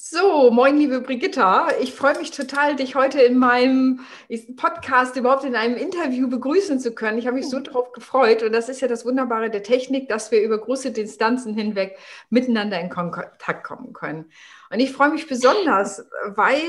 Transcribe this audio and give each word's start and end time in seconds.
So, 0.00 0.52
moin, 0.52 0.78
liebe 0.78 1.00
Brigitta. 1.00 1.70
Ich 1.80 1.92
freue 1.92 2.16
mich 2.18 2.30
total, 2.30 2.76
dich 2.76 2.94
heute 2.94 3.20
in 3.20 3.36
meinem 3.36 4.06
Podcast 4.54 5.16
überhaupt 5.16 5.42
in 5.42 5.56
einem 5.56 5.76
Interview 5.76 6.28
begrüßen 6.28 6.78
zu 6.78 6.94
können. 6.94 7.18
Ich 7.18 7.26
habe 7.26 7.34
mich 7.34 7.48
so 7.48 7.58
darauf 7.58 7.90
gefreut. 7.90 8.44
Und 8.44 8.52
das 8.52 8.68
ist 8.68 8.80
ja 8.80 8.86
das 8.86 9.04
Wunderbare 9.04 9.50
der 9.50 9.64
Technik, 9.64 10.08
dass 10.08 10.30
wir 10.30 10.40
über 10.40 10.56
große 10.56 10.92
Distanzen 10.92 11.52
hinweg 11.52 11.98
miteinander 12.30 12.78
in 12.80 12.90
Kontakt 12.90 13.64
kommen 13.64 13.92
können. 13.92 14.30
Und 14.70 14.78
ich 14.78 14.92
freue 14.92 15.10
mich 15.10 15.26
besonders, 15.26 16.06
weil 16.26 16.62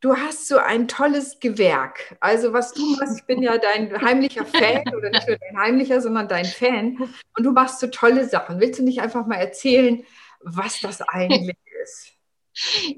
du 0.00 0.16
hast 0.16 0.48
so 0.48 0.56
ein 0.56 0.88
tolles 0.88 1.40
Gewerk. 1.40 2.16
Also 2.20 2.54
was 2.54 2.72
du 2.72 2.96
machst, 2.96 3.18
ich 3.18 3.26
bin 3.26 3.42
ja 3.42 3.58
dein 3.58 4.00
heimlicher 4.00 4.46
Fan 4.46 4.84
oder 4.96 5.10
nicht 5.10 5.28
nur 5.28 5.36
dein 5.36 5.58
heimlicher, 5.58 6.00
sondern 6.00 6.28
dein 6.28 6.46
Fan. 6.46 6.96
Und 7.36 7.44
du 7.44 7.52
machst 7.52 7.80
so 7.80 7.88
tolle 7.88 8.26
Sachen. 8.26 8.58
Willst 8.58 8.78
du 8.78 8.84
nicht 8.84 9.02
einfach 9.02 9.26
mal 9.26 9.36
erzählen, 9.36 10.02
was 10.40 10.80
das 10.80 11.02
eigentlich 11.08 11.58
ist? 11.82 12.13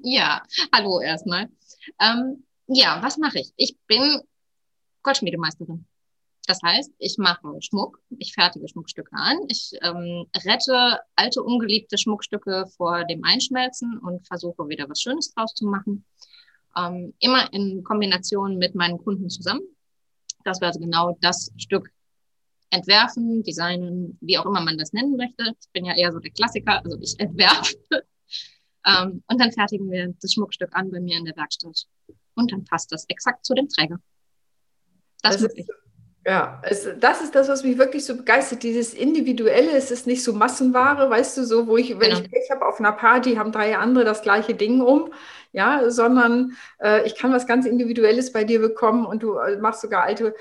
Ja, 0.02 0.42
hallo 0.72 1.00
erstmal. 1.00 1.48
Ähm, 2.00 2.44
ja, 2.66 3.02
was 3.02 3.16
mache 3.16 3.40
ich? 3.40 3.52
Ich 3.56 3.76
bin 3.86 4.20
Goldschmiedemeisterin. 5.02 5.86
Das 6.46 6.60
heißt, 6.62 6.92
ich 6.98 7.16
mache 7.18 7.60
Schmuck, 7.60 8.00
ich 8.18 8.32
fertige 8.32 8.68
Schmuckstücke 8.68 9.10
an, 9.12 9.38
ich 9.48 9.72
ähm, 9.82 10.26
rette 10.44 11.00
alte, 11.16 11.42
ungeliebte 11.42 11.98
Schmuckstücke 11.98 12.66
vor 12.76 13.04
dem 13.04 13.24
Einschmelzen 13.24 13.98
und 13.98 14.26
versuche 14.26 14.68
wieder 14.68 14.88
was 14.88 15.00
Schönes 15.00 15.34
draus 15.34 15.54
zu 15.54 15.66
machen. 15.66 16.04
Ähm, 16.76 17.14
immer 17.18 17.52
in 17.52 17.82
Kombination 17.82 18.58
mit 18.58 18.76
meinen 18.76 18.98
Kunden 18.98 19.28
zusammen, 19.28 19.62
dass 20.44 20.60
wir 20.60 20.68
also 20.68 20.78
genau 20.78 21.16
das 21.20 21.50
Stück 21.56 21.90
entwerfen, 22.70 23.42
designen, 23.42 24.18
wie 24.20 24.38
auch 24.38 24.46
immer 24.46 24.60
man 24.60 24.78
das 24.78 24.92
nennen 24.92 25.16
möchte. 25.16 25.54
Ich 25.60 25.70
bin 25.72 25.84
ja 25.84 25.96
eher 25.96 26.12
so 26.12 26.20
der 26.20 26.30
Klassiker, 26.30 26.84
also 26.84 26.96
ich 27.00 27.18
entwerfe 27.18 27.76
ähm, 28.86 29.22
und 29.26 29.40
dann 29.40 29.52
fertigen 29.52 29.90
wir 29.90 30.14
das 30.20 30.32
Schmuckstück 30.32 30.70
an 30.72 30.90
bei 30.90 31.00
mir 31.00 31.18
in 31.18 31.24
der 31.24 31.36
Werkstatt. 31.36 31.86
Und 32.34 32.52
dann 32.52 32.64
passt 32.64 32.92
das 32.92 33.04
exakt 33.08 33.44
zu 33.44 33.54
dem 33.54 33.68
Träger. 33.68 33.98
Das, 35.22 35.38
das 35.38 35.54
ist, 35.54 35.68
ja, 36.24 36.60
es, 36.64 36.88
das 37.00 37.22
ist 37.22 37.34
das, 37.34 37.48
was 37.48 37.64
mich 37.64 37.78
wirklich 37.78 38.04
so 38.04 38.16
begeistert. 38.16 38.62
Dieses 38.62 38.94
Individuelle, 38.94 39.72
es 39.72 39.90
ist 39.90 40.06
nicht 40.06 40.22
so 40.22 40.32
Massenware, 40.32 41.08
weißt 41.10 41.38
du, 41.38 41.44
so, 41.44 41.66
wo 41.66 41.76
ich, 41.76 41.98
wenn 41.98 42.10
genau. 42.10 42.20
ich 42.20 42.30
Pech 42.30 42.50
habe 42.50 42.66
auf 42.66 42.78
einer 42.78 42.92
Party, 42.92 43.34
haben 43.34 43.52
drei 43.52 43.76
andere 43.76 44.04
das 44.04 44.22
gleiche 44.22 44.54
Ding 44.54 44.80
um 44.80 45.10
ja, 45.56 45.90
sondern 45.90 46.52
äh, 46.82 47.06
ich 47.06 47.16
kann 47.16 47.32
was 47.32 47.46
ganz 47.46 47.64
Individuelles 47.64 48.30
bei 48.30 48.44
dir 48.44 48.60
bekommen 48.60 49.06
und 49.06 49.22
du 49.22 49.38
äh, 49.38 49.56
machst 49.56 49.80
sogar 49.80 50.02
alte 50.02 50.34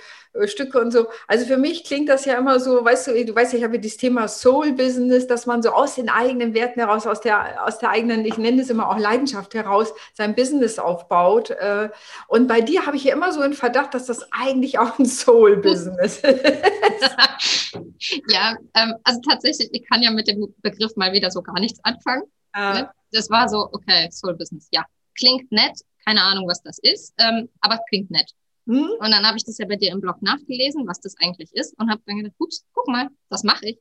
Stücke 0.46 0.80
und 0.80 0.92
so. 0.92 1.08
Also 1.28 1.46
für 1.46 1.58
mich 1.58 1.84
klingt 1.84 2.10
das 2.10 2.26
ja 2.26 2.38
immer 2.38 2.60
so, 2.60 2.84
weißt 2.84 3.08
du, 3.08 3.26
du 3.26 3.36
weißt 3.36 3.54
ja, 3.54 3.60
ich 3.60 3.64
habe 3.64 3.80
dieses 3.80 3.98
Thema 3.98 4.28
Soul 4.28 4.74
Business, 4.74 5.28
dass 5.28 5.46
man 5.46 5.62
so 5.62 5.70
aus 5.70 5.96
den 5.96 6.10
eigenen 6.10 6.54
Werten 6.54 6.80
heraus, 6.80 7.08
aus 7.08 7.22
der, 7.22 7.66
aus 7.66 7.80
der 7.80 7.90
eigenen, 7.90 8.26
ich 8.26 8.38
nenne 8.38 8.62
es 8.62 8.70
immer 8.70 8.90
auch 8.90 8.98
Leidenschaft 8.98 9.54
heraus, 9.54 9.94
sein 10.14 10.36
Business 10.36 10.80
aufbaut. 10.80 11.52
Äh, 11.52 11.90
und 12.28 12.48
bei 12.48 12.62
dir 12.62 12.86
habe 12.86 12.98
ich 12.98 13.06
ja 13.06 13.14
immer 13.14 13.32
so 13.32 13.42
einen 13.42 13.54
Verdacht, 13.54 13.94
dass 13.94 14.06
das 14.06 14.32
eigentlich 14.32 14.80
auch 14.80 15.00
ein 15.00 15.06
Soul 15.06 15.58
Business 15.58 16.18
ist. 16.18 16.24
ja, 18.30 18.56
ähm, 18.76 18.94
also 19.04 19.22
tatsächlich, 19.22 19.70
ich 19.72 19.88
kann 19.88 20.02
ja 20.02 20.12
mit 20.12 20.28
dem 20.28 20.54
Begriff 20.62 20.96
mal 20.96 21.14
wieder 21.14 21.32
so 21.32 21.42
gar 21.42 21.60
nichts 21.60 21.80
anfangen. 21.84 22.24
Ne? 22.56 22.90
Das 23.12 23.30
war 23.30 23.50
so, 23.50 23.70
okay, 23.72 24.10
Soul 24.12 24.36
Business, 24.36 24.68
ja, 24.72 24.86
klingt 25.18 25.52
nett, 25.52 25.80
keine 26.06 26.22
Ahnung, 26.22 26.48
was 26.48 26.62
das 26.62 26.78
ist, 26.80 27.14
ähm, 27.18 27.50
aber 27.62 27.80
klingt 27.90 28.12
nett. 28.12 28.32
Mhm. 28.66 28.90
Und 29.00 29.12
dann 29.12 29.26
habe 29.26 29.38
ich 29.38 29.46
das 29.46 29.58
ja 29.58 29.66
bei 29.68 29.76
dir 29.76 29.92
im 29.92 30.02
Blog 30.02 30.22
nachgelesen, 30.22 30.88
was 30.88 31.00
das 31.00 31.16
eigentlich 31.20 31.54
ist 31.54 31.78
und 31.78 31.90
habe 31.90 32.02
dann 32.06 32.18
gedacht, 32.18 32.36
ups, 32.40 32.66
guck 32.74 32.88
mal, 32.88 33.10
das 33.30 33.44
mache 33.44 33.70
ich. 33.70 33.80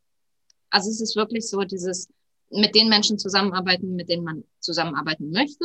Also 0.71 0.91
es 0.91 1.01
ist 1.01 1.17
wirklich 1.17 1.49
so 1.49 1.63
dieses 1.63 2.09
mit 2.51 2.75
den 2.75 2.89
Menschen 2.89 3.19
zusammenarbeiten, 3.19 3.97
mit 3.97 4.09
denen 4.09 4.25
man 4.25 4.45
zusammenarbeiten 4.61 5.31
möchte. 5.31 5.65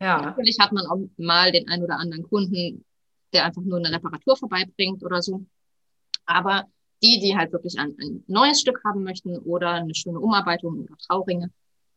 Ja. 0.00 0.20
Natürlich 0.22 0.58
hat 0.60 0.72
man 0.72 0.86
auch 0.86 0.98
mal 1.16 1.52
den 1.52 1.68
einen 1.68 1.84
oder 1.84 1.98
anderen 1.98 2.22
Kunden, 2.24 2.84
der 3.32 3.44
einfach 3.44 3.62
nur 3.62 3.78
eine 3.78 3.92
Reparatur 3.92 4.36
vorbeibringt 4.36 5.02
oder 5.02 5.22
so. 5.22 5.44
Aber 6.24 6.64
die, 7.02 7.18
die 7.20 7.36
halt 7.36 7.52
wirklich 7.52 7.78
ein, 7.78 7.96
ein 8.00 8.24
neues 8.28 8.60
Stück 8.60 8.80
haben 8.84 9.02
möchten 9.02 9.36
oder 9.38 9.72
eine 9.72 9.94
schöne 9.94 10.20
Umarbeitung 10.20 10.80
oder 10.80 10.96
Trauringe, 10.98 11.50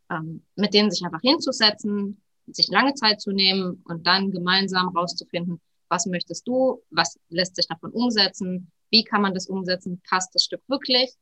ähm, 0.09 0.43
mit 0.55 0.73
denen 0.73 0.91
sich 0.91 1.03
einfach 1.05 1.21
hinzusetzen, 1.21 2.21
sich 2.47 2.67
lange 2.69 2.93
Zeit 2.95 3.21
zu 3.21 3.31
nehmen 3.31 3.83
und 3.85 4.05
dann 4.05 4.31
gemeinsam 4.31 4.89
rauszufinden, 4.89 5.61
was 5.89 6.05
möchtest 6.05 6.47
du, 6.47 6.81
was 6.89 7.19
lässt 7.29 7.55
sich 7.55 7.67
davon 7.67 7.91
umsetzen, 7.91 8.71
wie 8.89 9.03
kann 9.03 9.21
man 9.21 9.33
das 9.33 9.47
umsetzen, 9.47 10.01
passt 10.07 10.33
das 10.35 10.43
Stück 10.43 10.61
wirklich. 10.67 11.13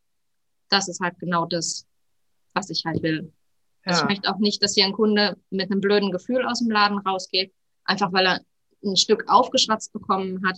Das 0.69 0.87
ist 0.87 0.99
halt 1.01 1.19
genau 1.19 1.45
das, 1.45 1.85
was 2.53 2.69
ich 2.69 2.83
halt 2.85 3.01
will. 3.03 3.33
Ja. 3.85 3.97
Ich 3.97 4.05
möchte 4.05 4.29
auch 4.29 4.37
nicht, 4.37 4.63
dass 4.63 4.75
hier 4.75 4.85
ein 4.85 4.93
Kunde 4.93 5.37
mit 5.49 5.69
einem 5.71 5.81
blöden 5.81 6.11
Gefühl 6.11 6.45
aus 6.45 6.59
dem 6.59 6.71
Laden 6.71 6.99
rausgeht, 6.99 7.53
einfach 7.83 8.13
weil 8.13 8.25
er 8.25 8.41
ein 8.83 8.95
Stück 8.95 9.25
aufgeschwatzt 9.27 9.91
bekommen 9.91 10.45
hat. 10.45 10.57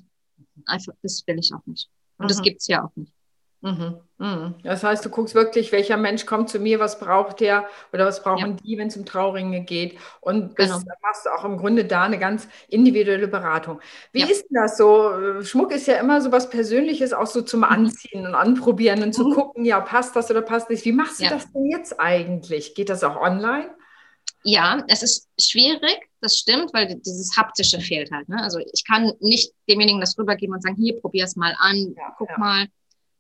Einfach, 0.66 0.94
das 1.02 1.24
will 1.26 1.40
ich 1.40 1.54
auch 1.54 1.66
nicht. 1.66 1.90
Und 2.18 2.26
mhm. 2.26 2.30
das 2.30 2.42
gibt's 2.42 2.68
ja 2.68 2.86
auch 2.86 2.96
nicht. 2.96 3.14
Mhm, 3.62 4.00
mhm. 4.20 4.56
Das 4.64 4.84
heißt, 4.84 5.04
du 5.04 5.10
guckst 5.10 5.34
wirklich, 5.34 5.72
welcher 5.72 5.98
Mensch 5.98 6.28
kommt 6.28 6.50
zu 6.50 6.60
mir, 6.60 6.80
was 6.80 7.00
braucht 7.00 7.40
der 7.40 7.66
oder 7.92 8.06
was 8.06 8.22
brauchen 8.22 8.52
ja. 8.52 8.58
die, 8.64 8.78
wenn 8.78 8.90
es 8.90 8.98
um 8.98 9.06
Trauringe 9.06 9.62
geht. 9.62 9.98
Und 10.22 10.56
genau. 10.56 10.80
machst 11.02 11.26
du 11.26 11.30
auch 11.32 11.44
im 11.46 11.58
Grunde 11.58 11.86
da 11.86 12.04
eine 12.04 12.20
ganz 12.20 12.48
individuelle 12.68 13.28
Beratung. 13.28 13.82
Wie 14.12 14.20
ja. 14.20 14.28
ist 14.28 14.44
denn 14.50 14.62
das 14.62 14.78
so? 14.78 15.42
Schmuck 15.42 15.72
ist 15.72 15.88
ja 15.88 15.96
immer 15.96 16.22
so 16.22 16.32
was 16.32 16.50
Persönliches, 16.50 17.14
auch 17.14 17.26
so 17.26 17.42
zum 17.42 17.62
mhm. 17.62 17.66
Anziehen 17.66 18.28
und 18.28 18.36
Anprobieren 18.36 19.02
und 19.02 19.14
zu 19.14 19.28
mhm. 19.28 19.34
gucken, 19.34 19.66
ja, 19.66 19.82
passt 19.82 20.16
das 20.16 20.30
oder 20.30 20.44
passt 20.44 20.70
nicht. 20.70 20.86
Wie 20.86 20.92
machst 20.92 21.20
du 21.20 21.24
ja. 21.24 21.32
das 21.32 21.52
denn 21.52 21.66
jetzt 21.66 22.00
eigentlich? 22.00 22.76
Geht 22.76 22.90
das 22.90 23.04
auch 23.04 23.20
online? 23.20 23.72
Ja, 24.44 24.84
es 24.88 25.02
ist 25.02 25.28
schwierig, 25.42 26.08
das 26.22 26.38
stimmt, 26.38 26.72
weil 26.72 27.00
dieses 27.04 27.36
Haptische 27.36 27.80
fehlt 27.80 28.12
halt. 28.12 28.30
Ne? 28.30 28.40
Also 28.44 28.60
ich 28.60 28.84
kann 28.88 29.12
nicht 29.20 29.52
demjenigen 29.68 30.00
das 30.00 30.16
rübergeben 30.20 30.54
und 30.54 30.62
sagen, 30.62 30.76
hier, 30.76 31.02
probier 31.02 31.24
es 31.24 31.36
mal 31.36 31.56
an, 31.58 31.96
guck 32.20 32.38
mal 32.38 32.68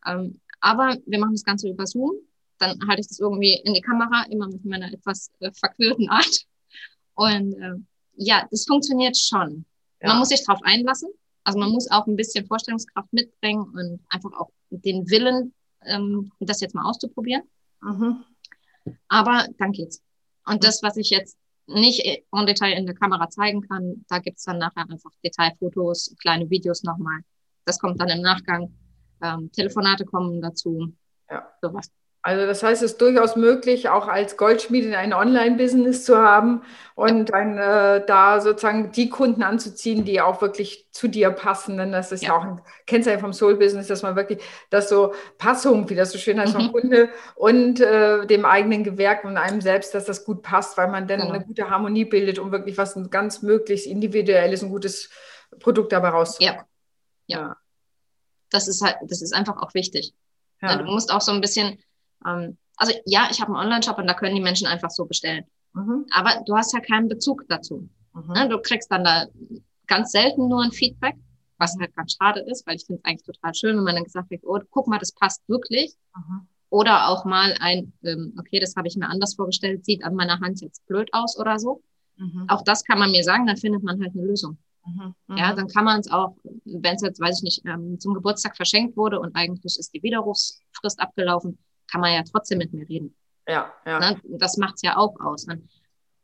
ähm, 0.05 0.39
aber 0.61 0.97
wir 1.05 1.19
machen 1.19 1.33
das 1.33 1.43
Ganze 1.43 1.69
über 1.69 1.85
Zoom. 1.85 2.13
Dann 2.57 2.79
halte 2.87 3.01
ich 3.01 3.07
das 3.07 3.19
irgendwie 3.19 3.61
in 3.65 3.73
die 3.73 3.81
Kamera, 3.81 4.23
immer 4.29 4.47
mit 4.47 4.63
meiner 4.65 4.91
etwas 4.91 5.29
äh, 5.39 5.51
verquirlten 5.51 6.09
Art. 6.09 6.45
Und 7.15 7.53
äh, 7.53 7.75
ja, 8.15 8.47
das 8.49 8.65
funktioniert 8.65 9.17
schon. 9.17 9.65
Ja. 10.01 10.09
Man 10.09 10.19
muss 10.19 10.29
sich 10.29 10.43
darauf 10.45 10.61
einlassen. 10.63 11.09
Also 11.43 11.59
man 11.59 11.69
muss 11.69 11.89
auch 11.91 12.07
ein 12.07 12.15
bisschen 12.15 12.45
Vorstellungskraft 12.47 13.11
mitbringen 13.13 13.65
und 13.73 13.99
einfach 14.09 14.31
auch 14.39 14.49
den 14.69 15.09
Willen, 15.09 15.53
ähm, 15.85 16.31
das 16.39 16.61
jetzt 16.61 16.73
mal 16.73 16.89
auszuprobieren. 16.89 17.43
Mhm. 17.81 18.23
Aber 19.07 19.47
dann 19.57 19.71
geht's. 19.71 20.01
Und 20.45 20.63
das, 20.63 20.81
was 20.81 20.97
ich 20.97 21.09
jetzt 21.09 21.37
nicht 21.67 22.03
en 22.05 22.45
Detail 22.45 22.73
in 22.73 22.85
der 22.85 22.95
Kamera 22.95 23.29
zeigen 23.29 23.61
kann, 23.61 24.05
da 24.07 24.19
gibt's 24.19 24.43
dann 24.43 24.59
nachher 24.59 24.89
einfach 24.89 25.11
Detailfotos, 25.23 26.15
kleine 26.21 26.49
Videos 26.49 26.83
nochmal. 26.83 27.21
Das 27.65 27.79
kommt 27.79 27.99
dann 27.99 28.09
im 28.09 28.21
Nachgang 28.21 28.73
ähm, 29.21 29.51
Telefonate 29.51 30.05
kommen 30.05 30.41
dazu. 30.41 30.93
Ja. 31.29 31.47
Sowas. 31.61 31.89
Also 32.25 32.47
das 32.47 32.63
heißt, 32.63 32.81
es 32.81 32.93
ist 32.93 33.01
durchaus 33.01 33.35
möglich, 33.35 33.87
auch 33.87 34.07
als 34.07 34.35
Goldschmiedin 34.35 34.95
ein 34.95 35.13
Online-Business 35.13 36.05
zu 36.05 36.17
haben 36.17 36.63
und 36.95 37.29
dann 37.29 37.59
äh, 37.59 38.03
da 38.03 38.41
sozusagen 38.41 38.91
die 38.91 39.09
Kunden 39.09 39.43
anzuziehen, 39.43 40.05
die 40.05 40.21
auch 40.21 40.41
wirklich 40.41 40.87
zu 40.91 41.07
dir 41.07 41.29
passen. 41.29 41.77
Denn 41.77 41.91
das 41.91 42.11
ist 42.11 42.23
ja, 42.23 42.29
ja 42.29 42.35
auch 42.35 42.43
ein 42.43 42.61
Kennzeichen 42.87 43.19
vom 43.19 43.31
Soul-Business, 43.31 43.85
dass 43.85 44.01
man 44.01 44.15
wirklich, 44.15 44.41
dass 44.71 44.89
so 44.89 45.13
Passung, 45.37 45.87
wie 45.91 45.93
das 45.93 46.13
so 46.13 46.17
schön 46.17 46.39
heißt, 46.39 46.53
vom 46.53 46.65
mhm. 46.65 46.71
Kunde 46.71 47.09
und 47.35 47.79
äh, 47.79 48.25
dem 48.25 48.43
eigenen 48.43 48.83
Gewerk 48.83 49.23
und 49.23 49.37
einem 49.37 49.61
selbst, 49.61 49.93
dass 49.93 50.05
das 50.05 50.25
gut 50.25 50.41
passt, 50.41 50.79
weil 50.79 50.87
man 50.87 51.07
dann 51.07 51.19
genau. 51.19 51.31
eine 51.31 51.45
gute 51.45 51.69
Harmonie 51.69 52.05
bildet, 52.05 52.39
um 52.39 52.51
wirklich 52.51 52.75
was 52.79 52.95
ein 52.95 53.11
ganz 53.11 53.43
möglichst 53.43 53.85
individuelles, 53.85 54.63
ein 54.63 54.71
gutes 54.71 55.11
Produkt 55.59 55.91
dabei 55.91 56.09
rauszuholen. 56.09 56.63
Ja. 57.27 57.41
ja 57.41 57.57
das 58.49 58.67
ist 58.67 58.81
halt, 58.81 58.97
das 59.07 59.21
ist 59.21 59.33
einfach 59.33 59.57
auch 59.57 59.73
wichtig. 59.73 60.13
Ja. 60.61 60.77
Du 60.77 60.85
musst 60.85 61.11
auch 61.11 61.21
so 61.21 61.31
ein 61.31 61.41
bisschen, 61.41 61.77
ähm, 62.25 62.57
also 62.77 62.93
ja, 63.05 63.27
ich 63.31 63.41
habe 63.41 63.53
einen 63.53 63.65
Online-Shop 63.65 63.97
und 63.97 64.07
da 64.07 64.13
können 64.13 64.35
die 64.35 64.41
Menschen 64.41 64.67
einfach 64.67 64.89
so 64.89 65.05
bestellen. 65.05 65.45
Mhm. 65.73 66.05
Aber 66.11 66.43
du 66.45 66.55
hast 66.55 66.73
ja 66.73 66.79
keinen 66.79 67.07
Bezug 67.07 67.45
dazu. 67.47 67.89
Mhm. 68.13 68.33
Ne? 68.33 68.49
Du 68.49 68.59
kriegst 68.59 68.91
dann 68.91 69.03
da 69.03 69.25
ganz 69.87 70.11
selten 70.11 70.47
nur 70.47 70.63
ein 70.63 70.71
Feedback, 70.71 71.15
was 71.57 71.75
halt 71.79 71.95
ganz 71.95 72.17
schade 72.19 72.41
ist, 72.41 72.65
weil 72.65 72.75
ich 72.75 72.85
finde 72.85 73.01
es 73.03 73.05
eigentlich 73.05 73.25
total 73.25 73.53
schön, 73.53 73.77
wenn 73.77 73.83
man 73.83 73.95
dann 73.95 74.03
gesagt 74.03 74.29
wird, 74.29 74.43
oh, 74.43 74.59
guck 74.69 74.87
mal, 74.87 74.99
das 74.99 75.11
passt 75.11 75.47
wirklich. 75.47 75.93
Mhm. 76.15 76.47
Oder 76.69 77.07
auch 77.09 77.25
mal 77.25 77.55
ein, 77.59 77.93
ähm, 78.03 78.35
okay, 78.39 78.59
das 78.59 78.75
habe 78.75 78.87
ich 78.87 78.97
mir 78.97 79.07
anders 79.07 79.35
vorgestellt, 79.35 79.85
sieht 79.85 80.03
an 80.03 80.15
meiner 80.15 80.39
Hand 80.39 80.61
jetzt 80.61 80.85
blöd 80.87 81.09
aus 81.13 81.37
oder 81.37 81.59
so. 81.59 81.81
Mhm. 82.17 82.45
Auch 82.49 82.63
das 82.63 82.83
kann 82.83 82.99
man 82.99 83.11
mir 83.11 83.23
sagen, 83.23 83.45
dann 83.45 83.57
findet 83.57 83.83
man 83.83 84.01
halt 84.01 84.13
eine 84.13 84.25
Lösung. 84.25 84.57
Mhm, 84.85 85.15
ja, 85.35 85.51
mhm. 85.51 85.55
dann 85.55 85.67
kann 85.67 85.85
man 85.85 85.99
es 85.99 86.11
auch, 86.11 86.35
wenn 86.63 86.95
es 86.95 87.01
jetzt, 87.01 87.19
weiß 87.19 87.37
ich 87.37 87.43
nicht, 87.43 87.61
ähm, 87.65 87.99
zum 87.99 88.13
Geburtstag 88.13 88.55
verschenkt 88.55 88.95
wurde 88.97 89.19
und 89.19 89.35
eigentlich 89.35 89.77
ist 89.79 89.93
die 89.93 90.03
Widerrufsfrist 90.03 90.99
abgelaufen, 90.99 91.57
kann 91.89 92.01
man 92.01 92.13
ja 92.13 92.23
trotzdem 92.23 92.59
mit 92.59 92.73
mir 92.73 92.87
reden. 92.87 93.15
Ja, 93.47 93.73
ja. 93.85 93.99
Ne? 93.99 94.21
Das 94.23 94.57
macht 94.57 94.75
es 94.75 94.81
ja 94.81 94.97
auch 94.97 95.19
aus. 95.19 95.47
Ne? 95.47 95.61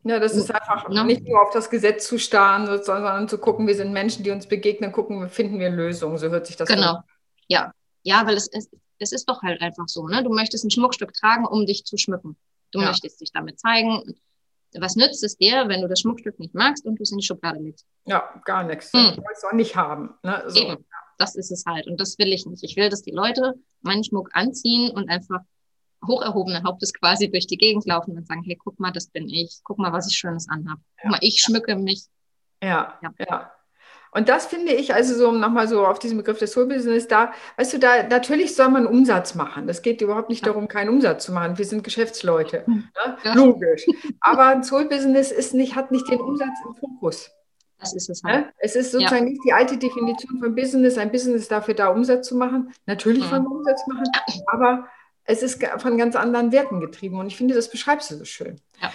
Ja, 0.03 0.19
das 0.19 0.35
ist 0.35 0.53
einfach 0.53 0.89
ne? 0.89 1.03
nicht 1.05 1.23
nur 1.23 1.41
auf 1.41 1.53
das 1.53 1.69
Gesetz 1.69 2.07
zu 2.07 2.17
starren, 2.17 2.65
sondern 2.83 3.27
zu 3.27 3.37
gucken, 3.37 3.67
wir 3.67 3.75
sind 3.75 3.93
Menschen, 3.93 4.23
die 4.23 4.31
uns 4.31 4.47
begegnen, 4.47 4.91
gucken, 4.91 5.29
finden 5.29 5.59
wir 5.59 5.69
Lösungen. 5.69 6.17
So 6.17 6.29
hört 6.29 6.47
sich 6.47 6.55
das 6.55 6.69
an. 6.69 6.75
Genau. 6.75 6.93
An. 6.95 7.03
Ja. 7.47 7.73
Ja, 8.03 8.25
weil 8.25 8.35
es 8.35 8.47
ist, 8.47 8.71
es 8.97 9.11
ist 9.11 9.29
doch 9.29 9.43
halt 9.43 9.61
einfach 9.61 9.87
so. 9.87 10.07
Ne? 10.07 10.23
Du 10.23 10.33
möchtest 10.33 10.65
ein 10.65 10.71
Schmuckstück 10.71 11.13
tragen, 11.13 11.45
um 11.45 11.67
dich 11.67 11.83
zu 11.85 11.97
schmücken. 11.97 12.35
Du 12.71 12.79
ja. 12.79 12.87
möchtest 12.87 13.21
dich 13.21 13.31
damit 13.31 13.59
zeigen. 13.59 14.15
Was 14.79 14.95
nützt 14.95 15.23
es 15.23 15.37
dir, 15.37 15.67
wenn 15.67 15.81
du 15.81 15.87
das 15.87 15.99
Schmuckstück 16.01 16.39
nicht 16.39 16.53
magst 16.53 16.85
und 16.85 16.97
du 16.97 17.03
es 17.03 17.11
in 17.11 17.17
die 17.17 17.25
Schublade 17.25 17.59
legst? 17.59 17.85
Ja, 18.05 18.41
gar 18.45 18.63
nichts. 18.63 18.91
Hm. 18.93 19.17
Will 19.17 19.23
es 19.33 19.43
auch 19.43 19.53
nicht 19.53 19.75
haben. 19.75 20.15
Ne? 20.23 20.43
So. 20.47 20.59
Eben. 20.59 20.85
Das 21.17 21.35
ist 21.35 21.51
es 21.51 21.65
halt. 21.67 21.87
Und 21.87 21.99
das 21.99 22.17
will 22.17 22.33
ich 22.33 22.45
nicht. 22.45 22.63
Ich 22.63 22.75
will, 22.77 22.89
dass 22.89 23.03
die 23.03 23.11
Leute 23.11 23.53
meinen 23.81 24.03
Schmuck 24.03 24.29
anziehen 24.33 24.91
und 24.91 25.09
einfach 25.09 25.41
hoch 26.07 26.21
erhobenen 26.23 26.63
Hauptes 26.63 26.93
quasi 26.93 27.29
durch 27.29 27.47
die 27.47 27.57
Gegend 27.57 27.85
laufen 27.85 28.17
und 28.17 28.27
sagen, 28.27 28.43
hey, 28.43 28.55
guck 28.55 28.79
mal, 28.79 28.91
das 28.91 29.07
bin 29.07 29.29
ich. 29.29 29.59
Guck 29.63 29.77
mal, 29.77 29.93
was 29.93 30.09
ich 30.09 30.17
Schönes 30.17 30.49
anhabe. 30.49 30.81
Guck 31.01 31.11
mal, 31.11 31.19
ich 31.21 31.39
schmücke 31.41 31.75
mich. 31.75 32.05
Ja, 32.63 32.97
ja. 33.01 33.13
ja. 33.19 33.51
Und 34.13 34.27
das 34.27 34.45
finde 34.45 34.73
ich, 34.73 34.93
also 34.93 35.15
so 35.15 35.31
nochmal 35.31 35.69
so 35.69 35.85
auf 35.85 35.97
diesen 35.97 36.17
Begriff 36.17 36.37
des 36.37 36.51
Soul-Business 36.51 37.07
da, 37.07 37.31
weißt 37.55 37.73
du, 37.73 37.79
da 37.79 38.03
natürlich 38.03 38.55
soll 38.55 38.69
man 38.69 38.85
Umsatz 38.85 39.35
machen. 39.35 39.67
Das 39.67 39.81
geht 39.81 40.01
überhaupt 40.01 40.29
nicht 40.29 40.45
darum, 40.45 40.67
keinen 40.67 40.89
Umsatz 40.89 41.25
zu 41.25 41.31
machen. 41.31 41.57
Wir 41.57 41.65
sind 41.65 41.83
Geschäftsleute. 41.83 42.65
Hm. 42.65 42.89
Ne? 43.05 43.17
Ja. 43.23 43.33
Logisch. 43.33 43.85
Aber 44.19 44.47
ein 44.47 44.63
Soul-Business 44.63 45.31
ist 45.31 45.53
nicht, 45.53 45.75
hat 45.75 45.91
nicht 45.91 46.09
den 46.09 46.19
Umsatz 46.19 46.57
im 46.65 46.75
Fokus. 46.75 47.31
Das 47.79 47.93
ist 47.93 48.09
es 48.09 48.21
halt. 48.23 48.45
Ne? 48.45 48.53
Es 48.57 48.75
ist 48.75 48.91
sozusagen 48.91 49.25
ja. 49.25 49.31
nicht 49.31 49.41
die 49.45 49.53
alte 49.53 49.77
Definition 49.77 50.39
von 50.39 50.55
Business. 50.55 50.97
Ein 50.97 51.11
Business 51.11 51.43
ist 51.43 51.51
dafür 51.51 51.73
da, 51.73 51.87
Umsatz 51.87 52.27
zu 52.27 52.35
machen. 52.35 52.73
Natürlich 52.85 53.23
mhm. 53.25 53.29
von 53.29 53.47
Umsatz 53.47 53.81
machen, 53.87 54.05
aber 54.47 54.87
es 55.23 55.41
ist 55.41 55.65
von 55.77 55.97
ganz 55.97 56.15
anderen 56.15 56.51
Werten 56.51 56.79
getrieben. 56.79 57.19
Und 57.19 57.27
ich 57.27 57.37
finde, 57.37 57.55
das 57.55 57.69
beschreibst 57.69 58.11
du 58.11 58.15
so 58.17 58.25
schön. 58.25 58.59
Ja. 58.81 58.91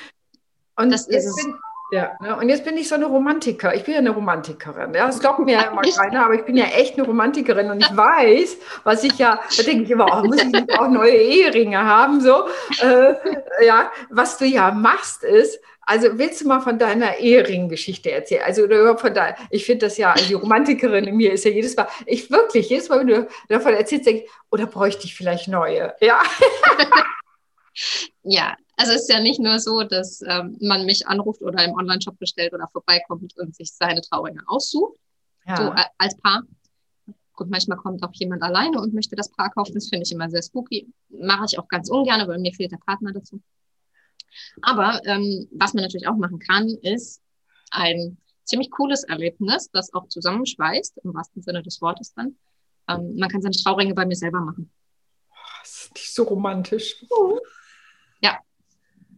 Und 0.77 0.93
das 0.93 1.09
ist 1.09 1.25
es. 1.25 1.47
Ja, 1.91 2.17
ne? 2.21 2.37
und 2.37 2.49
jetzt 2.49 2.65
bin 2.65 2.77
ich 2.77 2.89
so 2.89 2.97
eine 2.97 3.07
Romantiker. 3.07 3.75
Ich 3.75 3.85
bin 3.85 3.95
ja 3.95 4.01
eine 4.01 4.11
Romantikerin. 4.11 4.93
Ja, 4.93 5.07
das 5.07 5.21
glaubt 5.21 5.39
mir 5.39 5.53
ja 5.53 5.63
immer 5.63 5.83
keiner, 5.83 6.25
aber 6.25 6.35
ich 6.35 6.45
bin 6.45 6.57
ja 6.57 6.65
echt 6.67 6.99
eine 6.99 7.07
Romantikerin 7.07 7.71
und 7.71 7.81
ich 7.81 7.97
weiß, 7.97 8.57
was 8.83 9.05
ich 9.05 9.17
ja, 9.19 9.41
da 9.57 9.63
denke 9.63 9.85
ich 9.85 9.91
immer, 9.91 10.07
oh, 10.13 10.27
muss 10.27 10.43
ich 10.43 10.47
nicht 10.47 10.79
auch 10.79 10.89
neue 10.89 11.17
Eheringe 11.17 11.79
haben? 11.79 12.21
So, 12.21 12.49
äh, 12.83 13.15
ja, 13.65 13.93
was 14.11 14.37
du 14.37 14.47
ja 14.47 14.73
machst, 14.73 15.23
ist, 15.23 15.61
also 15.83 16.19
willst 16.19 16.41
du 16.41 16.49
mal 16.49 16.61
von 16.61 16.81
deiner 16.81 17.19
Ehering-Geschichte 17.19 18.11
erzählen? 18.11 18.43
Also 18.45 18.65
oder 18.65 18.99
von 18.99 19.15
da, 19.15 19.37
ich 19.51 19.65
finde 19.65 19.87
das 19.87 19.97
ja, 19.97 20.13
also 20.13 20.27
die 20.27 20.35
Romantikerin 20.35 21.05
in 21.05 21.17
mir 21.17 21.33
ist 21.33 21.45
ja 21.45 21.53
jedes 21.53 21.77
Mal, 21.77 21.87
ich 22.05 22.29
wirklich, 22.29 22.69
jedes 22.69 22.89
Mal, 22.89 23.01
wenn 23.01 23.07
du 23.07 23.29
davon 23.49 23.73
erzählst, 23.73 24.07
denke 24.07 24.25
ich, 24.25 24.31
oder 24.51 24.67
bräuchte 24.67 25.05
ich 25.05 25.15
vielleicht 25.15 25.47
neue? 25.47 25.95
Ja. 26.01 26.21
ja, 28.25 28.57
also 28.77 28.93
es 28.93 29.03
ist 29.03 29.11
ja 29.11 29.21
nicht 29.21 29.41
nur 29.41 29.59
so, 29.59 29.83
dass 29.83 30.21
ähm, 30.27 30.57
man 30.61 30.85
mich 30.85 31.07
anruft 31.07 31.43
oder 31.43 31.65
im 31.65 31.75
Online-Shop 31.75 32.19
bestellt 32.19 32.53
oder 32.53 32.69
vorbeikommt 32.69 33.37
und 33.39 33.55
sich 33.57 33.73
seine 33.73 34.03
Trauringe 34.03 34.43
aussucht, 34.47 34.99
ja. 35.47 35.57
so 35.57 35.63
äh, 35.73 35.85
als 35.99 36.17
Paar. 36.19 36.43
Gut, 37.33 37.51
manchmal 37.51 37.79
kommt 37.79 38.03
auch 38.03 38.13
jemand 38.15 38.43
alleine 38.43 38.81
und 38.81 38.95
möchte 38.95 39.17
das 39.17 39.31
Paar 39.31 39.51
kaufen. 39.51 39.75
Das 39.75 39.89
finde 39.89 40.05
ich 40.05 40.13
immer 40.13 40.29
sehr 40.31 40.43
spooky. 40.43 40.93
Mache 41.09 41.47
ich 41.51 41.59
auch 41.59 41.69
ganz 41.69 41.91
ungern, 41.91 42.27
weil 42.29 42.39
mir 42.39 42.53
fehlt 42.53 42.73
der 42.73 42.79
Partner 42.79 43.13
dazu. 43.13 43.41
Aber 44.63 45.01
ähm, 45.05 45.49
was 45.53 45.75
man 45.75 45.83
natürlich 45.83 46.09
auch 46.09 46.17
machen 46.17 46.39
kann, 46.39 46.69
ist 46.83 47.23
ein 47.71 48.19
ziemlich 48.45 48.71
cooles 48.71 49.05
Erlebnis, 49.05 49.71
das 49.73 49.93
auch 49.93 50.09
zusammenschweißt, 50.09 50.99
im 51.03 51.15
wahrsten 51.15 51.43
Sinne 51.43 51.63
des 51.63 51.81
Wortes 51.81 52.15
dann. 52.15 52.37
Ähm, 52.89 53.17
man 53.17 53.29
kann 53.29 53.43
seine 53.43 53.55
Trauringe 53.55 53.95
bei 53.95 54.07
mir 54.07 54.17
selber 54.17 54.41
machen. 54.41 54.71
Das 55.63 55.85
ist 55.85 55.95
nicht 55.95 56.15
so 56.15 56.25
romantisch. 56.25 57.03
Ja, 57.03 57.39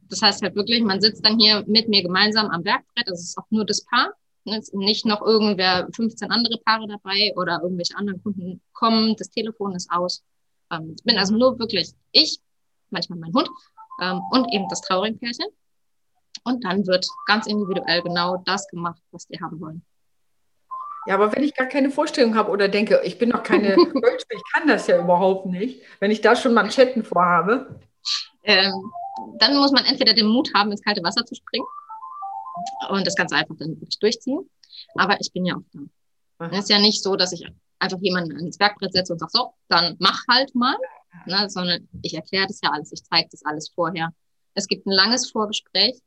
das 0.08 0.22
heißt 0.22 0.42
halt 0.42 0.54
wirklich, 0.54 0.82
man 0.82 1.00
sitzt 1.00 1.24
dann 1.24 1.38
hier 1.38 1.64
mit 1.66 1.88
mir 1.88 2.02
gemeinsam 2.02 2.46
am 2.46 2.64
Werkbrett. 2.64 3.08
Es 3.08 3.20
ist 3.20 3.38
auch 3.38 3.46
nur 3.50 3.64
das 3.64 3.84
Paar. 3.84 4.12
Ne? 4.44 4.60
Nicht 4.72 5.06
noch 5.06 5.22
irgendwer, 5.22 5.88
15 5.94 6.30
andere 6.30 6.58
Paare 6.64 6.86
dabei 6.88 7.32
oder 7.36 7.60
irgendwelche 7.62 7.96
anderen 7.96 8.22
Kunden 8.22 8.60
kommen. 8.72 9.14
Das 9.16 9.30
Telefon 9.30 9.74
ist 9.74 9.90
aus. 9.90 10.24
Ähm, 10.70 10.94
ich 10.96 11.04
bin 11.04 11.18
also 11.18 11.34
nur 11.34 11.58
wirklich 11.58 11.92
ich, 12.12 12.40
manchmal 12.90 13.18
mein 13.18 13.32
Hund 13.32 13.48
ähm, 14.00 14.20
und 14.30 14.52
eben 14.52 14.66
das 14.68 14.80
Trauringpärchen. 14.80 15.46
Und 16.44 16.64
dann 16.64 16.86
wird 16.86 17.06
ganz 17.26 17.46
individuell 17.46 18.02
genau 18.02 18.42
das 18.46 18.68
gemacht, 18.68 19.02
was 19.10 19.26
die 19.26 19.40
haben 19.40 19.60
wollen. 19.60 19.84
Ja, 21.06 21.14
aber 21.14 21.34
wenn 21.34 21.42
ich 21.42 21.54
gar 21.54 21.66
keine 21.66 21.90
Vorstellung 21.90 22.34
habe 22.34 22.50
oder 22.50 22.68
denke, 22.68 23.00
ich 23.04 23.18
bin 23.18 23.30
noch 23.30 23.42
keine 23.42 23.74
Coach, 23.76 24.24
ich 24.28 24.42
kann 24.52 24.68
das 24.68 24.86
ja 24.86 24.98
überhaupt 24.98 25.46
nicht, 25.46 25.82
wenn 26.00 26.10
ich 26.10 26.20
da 26.20 26.36
schon 26.36 26.54
Manschetten 26.54 27.02
vorhabe. 27.02 27.80
Ähm, 28.44 28.72
dann 29.38 29.56
muss 29.56 29.72
man 29.72 29.84
entweder 29.84 30.14
den 30.14 30.26
Mut 30.26 30.52
haben, 30.54 30.70
ins 30.70 30.82
kalte 30.82 31.02
Wasser 31.02 31.24
zu 31.24 31.34
springen 31.34 31.66
und 32.90 33.06
das 33.06 33.14
ganz 33.14 33.32
einfach 33.32 33.56
dann 33.58 33.70
wirklich 33.80 33.98
durchziehen. 33.98 34.48
Aber 34.94 35.20
ich 35.20 35.32
bin 35.32 35.46
ja 35.46 35.56
auch 35.56 35.62
da. 35.72 36.48
Es 36.50 36.64
ist 36.64 36.70
ja 36.70 36.78
nicht 36.78 37.02
so, 37.02 37.16
dass 37.16 37.32
ich 37.32 37.44
einfach 37.78 37.98
jemanden 38.00 38.38
ins 38.38 38.58
Werkbrett 38.58 38.92
setze 38.92 39.12
und 39.12 39.18
sage, 39.18 39.32
so, 39.32 39.52
dann 39.68 39.96
mach 39.98 40.22
halt 40.28 40.54
mal, 40.54 40.76
ne, 41.26 41.48
sondern 41.48 41.88
ich 42.02 42.14
erkläre 42.14 42.46
das 42.46 42.60
ja 42.62 42.70
alles, 42.70 42.92
ich 42.92 43.02
zeige 43.04 43.28
das 43.30 43.44
alles 43.44 43.70
vorher. 43.74 44.10
Es 44.54 44.66
gibt 44.66 44.86
ein 44.86 44.92
langes 44.92 45.30
Vorgespräch. 45.30 45.98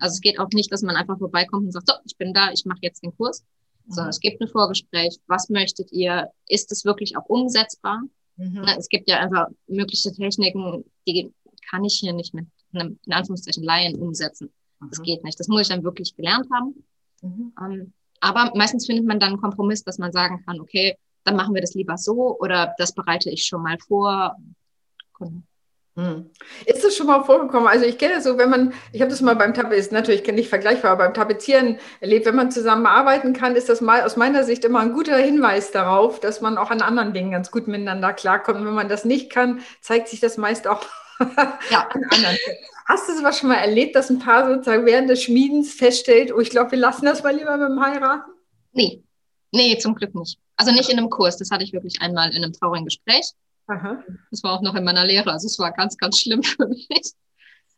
Also 0.00 0.14
es 0.14 0.20
geht 0.20 0.38
auch 0.38 0.48
nicht, 0.52 0.72
dass 0.72 0.82
man 0.82 0.96
einfach 0.96 1.18
vorbeikommt 1.18 1.66
und 1.66 1.72
sagt, 1.72 1.88
so, 1.88 1.94
ich 2.04 2.16
bin 2.16 2.34
da, 2.34 2.50
ich 2.52 2.64
mache 2.64 2.80
jetzt 2.82 3.02
den 3.02 3.16
Kurs, 3.16 3.44
mhm. 3.84 3.92
sondern 3.92 4.10
es 4.10 4.20
gibt 4.20 4.40
ein 4.40 4.48
Vorgespräch. 4.48 5.18
Was 5.26 5.48
möchtet 5.48 5.92
ihr? 5.92 6.30
Ist 6.48 6.70
es 6.72 6.84
wirklich 6.84 7.16
auch 7.16 7.26
umsetzbar? 7.26 8.02
Mhm. 8.36 8.62
Ne, 8.62 8.76
es 8.78 8.88
gibt 8.88 9.08
ja 9.08 9.18
einfach 9.18 9.46
mögliche 9.66 10.12
Techniken, 10.12 10.84
die 11.06 11.32
kann 11.70 11.84
ich 11.84 11.98
hier 12.00 12.12
nicht 12.12 12.34
mit 12.34 12.46
einem, 12.72 12.98
in 13.06 13.12
Anführungszeichen, 13.12 13.62
Laien 13.62 13.96
umsetzen. 13.96 14.52
Mhm. 14.80 14.90
Das 14.90 15.02
geht 15.02 15.24
nicht. 15.24 15.38
Das 15.38 15.48
muss 15.48 15.62
ich 15.62 15.68
dann 15.68 15.84
wirklich 15.84 16.14
gelernt 16.14 16.46
haben. 16.52 16.84
Mhm. 17.22 17.52
Ähm, 17.60 17.92
aber 18.20 18.52
meistens 18.54 18.86
findet 18.86 19.06
man 19.06 19.20
dann 19.20 19.30
einen 19.30 19.40
Kompromiss, 19.40 19.84
dass 19.84 19.98
man 19.98 20.12
sagen 20.12 20.42
kann, 20.44 20.60
okay, 20.60 20.96
dann 21.24 21.36
machen 21.36 21.54
wir 21.54 21.60
das 21.60 21.74
lieber 21.74 21.98
so 21.98 22.38
oder 22.38 22.74
das 22.78 22.92
bereite 22.92 23.30
ich 23.30 23.44
schon 23.44 23.62
mal 23.62 23.76
vor. 23.78 24.36
Hm. 25.96 26.30
Ist 26.66 26.84
das 26.84 26.94
schon 26.94 27.06
mal 27.06 27.24
vorgekommen? 27.24 27.66
Also 27.66 27.86
ich 27.86 27.96
kenne 27.96 28.20
so, 28.20 28.36
wenn 28.36 28.50
man, 28.50 28.74
ich 28.92 29.00
habe 29.00 29.10
das 29.10 29.22
mal 29.22 29.34
beim 29.34 29.54
Tapezieren, 29.54 29.94
natürlich 29.94 30.26
nicht 30.26 30.50
vergleichbar, 30.50 30.92
aber 30.92 31.04
beim 31.04 31.14
Tapezieren 31.14 31.78
erlebt, 32.00 32.26
wenn 32.26 32.36
man 32.36 32.50
zusammen 32.50 32.86
arbeiten 32.86 33.32
kann, 33.32 33.56
ist 33.56 33.70
das 33.70 33.80
mal 33.80 34.02
aus 34.02 34.16
meiner 34.16 34.44
Sicht 34.44 34.64
immer 34.66 34.80
ein 34.80 34.92
guter 34.92 35.16
Hinweis 35.16 35.72
darauf, 35.72 36.20
dass 36.20 36.42
man 36.42 36.58
auch 36.58 36.70
an 36.70 36.82
anderen 36.82 37.14
Dingen 37.14 37.30
ganz 37.30 37.50
gut 37.50 37.66
miteinander 37.66 38.12
klarkommt. 38.12 38.60
Und 38.60 38.66
wenn 38.66 38.74
man 38.74 38.90
das 38.90 39.06
nicht 39.06 39.30
kann, 39.30 39.60
zeigt 39.80 40.08
sich 40.08 40.20
das 40.20 40.36
meist 40.36 40.68
auch 40.68 40.84
ja. 41.70 41.88
Hast 42.86 43.08
du 43.08 43.16
sowas 43.16 43.38
schon 43.38 43.48
mal 43.48 43.56
erlebt, 43.56 43.96
dass 43.96 44.10
ein 44.10 44.20
Paar 44.20 44.46
sozusagen 44.46 44.86
während 44.86 45.10
des 45.10 45.24
Schmiedens 45.24 45.74
feststellt, 45.74 46.32
oh, 46.32 46.38
ich 46.38 46.50
glaube, 46.50 46.70
wir 46.70 46.78
lassen 46.78 47.04
das 47.04 47.22
mal 47.22 47.34
lieber 47.34 47.56
mit 47.56 47.68
dem 47.68 47.80
Heiraten? 47.80 48.30
Nee, 48.72 49.02
nee, 49.52 49.76
zum 49.78 49.96
Glück 49.96 50.14
nicht. 50.14 50.38
Also 50.56 50.70
nicht 50.70 50.88
in 50.88 50.98
einem 50.98 51.10
Kurs, 51.10 51.36
das 51.36 51.50
hatte 51.50 51.64
ich 51.64 51.72
wirklich 51.72 52.00
einmal 52.00 52.30
in 52.30 52.44
einem 52.44 52.52
traurigen 52.52 52.84
Gespräch. 52.84 53.32
Aha. 53.66 54.04
Das 54.30 54.42
war 54.44 54.52
auch 54.52 54.62
noch 54.62 54.76
in 54.76 54.84
meiner 54.84 55.04
Lehre, 55.04 55.32
also 55.32 55.46
es 55.46 55.58
war 55.58 55.72
ganz, 55.72 55.96
ganz 55.96 56.20
schlimm 56.20 56.42
für 56.44 56.68
mich. 56.68 57.12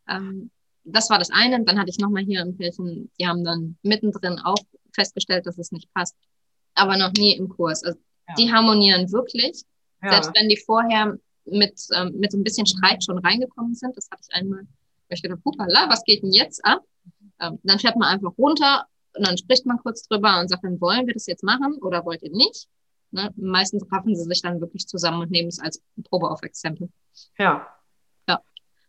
Ähm, 0.08 0.50
das 0.84 1.10
war 1.10 1.18
das 1.18 1.30
eine. 1.30 1.64
Dann 1.64 1.78
hatte 1.78 1.90
ich 1.90 1.98
nochmal 1.98 2.24
hier 2.24 2.42
im 2.42 2.56
Pärchen, 2.56 3.10
die 3.18 3.26
haben 3.26 3.44
dann 3.44 3.78
mittendrin 3.82 4.38
auch 4.38 4.58
festgestellt, 4.94 5.46
dass 5.46 5.58
es 5.58 5.72
nicht 5.72 5.92
passt, 5.94 6.16
aber 6.74 6.96
noch 6.96 7.12
nie 7.12 7.36
im 7.36 7.48
Kurs. 7.48 7.82
Also 7.82 7.98
ja. 8.28 8.34
die 8.34 8.52
harmonieren 8.52 9.10
wirklich, 9.12 9.62
ja. 10.02 10.12
selbst 10.12 10.32
wenn 10.34 10.48
die 10.48 10.56
vorher 10.58 11.18
mit, 11.50 11.80
ähm, 11.94 12.14
mit 12.18 12.32
so 12.32 12.38
ein 12.38 12.44
bisschen 12.44 12.66
Streit 12.66 13.04
schon 13.04 13.18
reingekommen 13.18 13.74
sind. 13.74 13.96
Das 13.96 14.08
hatte 14.10 14.22
ich 14.28 14.34
einmal, 14.34 14.60
weil 14.60 15.16
ich 15.16 15.22
gedacht, 15.22 15.40
hupala, 15.44 15.88
was 15.88 16.04
geht 16.04 16.22
denn 16.22 16.32
jetzt 16.32 16.64
ab? 16.64 16.82
Ähm, 17.40 17.58
dann 17.62 17.78
fährt 17.78 17.96
man 17.96 18.08
einfach 18.08 18.36
runter 18.36 18.86
und 19.14 19.26
dann 19.26 19.38
spricht 19.38 19.66
man 19.66 19.78
kurz 19.78 20.06
drüber 20.06 20.40
und 20.40 20.48
sagt, 20.48 20.64
dann 20.64 20.80
wollen 20.80 21.06
wir 21.06 21.14
das 21.14 21.26
jetzt 21.26 21.44
machen 21.44 21.78
oder 21.80 22.04
wollt 22.04 22.22
ihr 22.22 22.30
nicht? 22.30 22.68
Ne? 23.10 23.30
Meistens 23.36 23.84
raffen 23.90 24.14
sie 24.14 24.24
sich 24.24 24.42
dann 24.42 24.60
wirklich 24.60 24.86
zusammen 24.86 25.22
und 25.22 25.30
nehmen 25.30 25.48
es 25.48 25.58
als 25.58 25.80
Probe 26.04 26.30
auf 26.30 26.42
Exempel. 26.42 26.88
Ja. 27.38 27.66
Ja. 28.28 28.40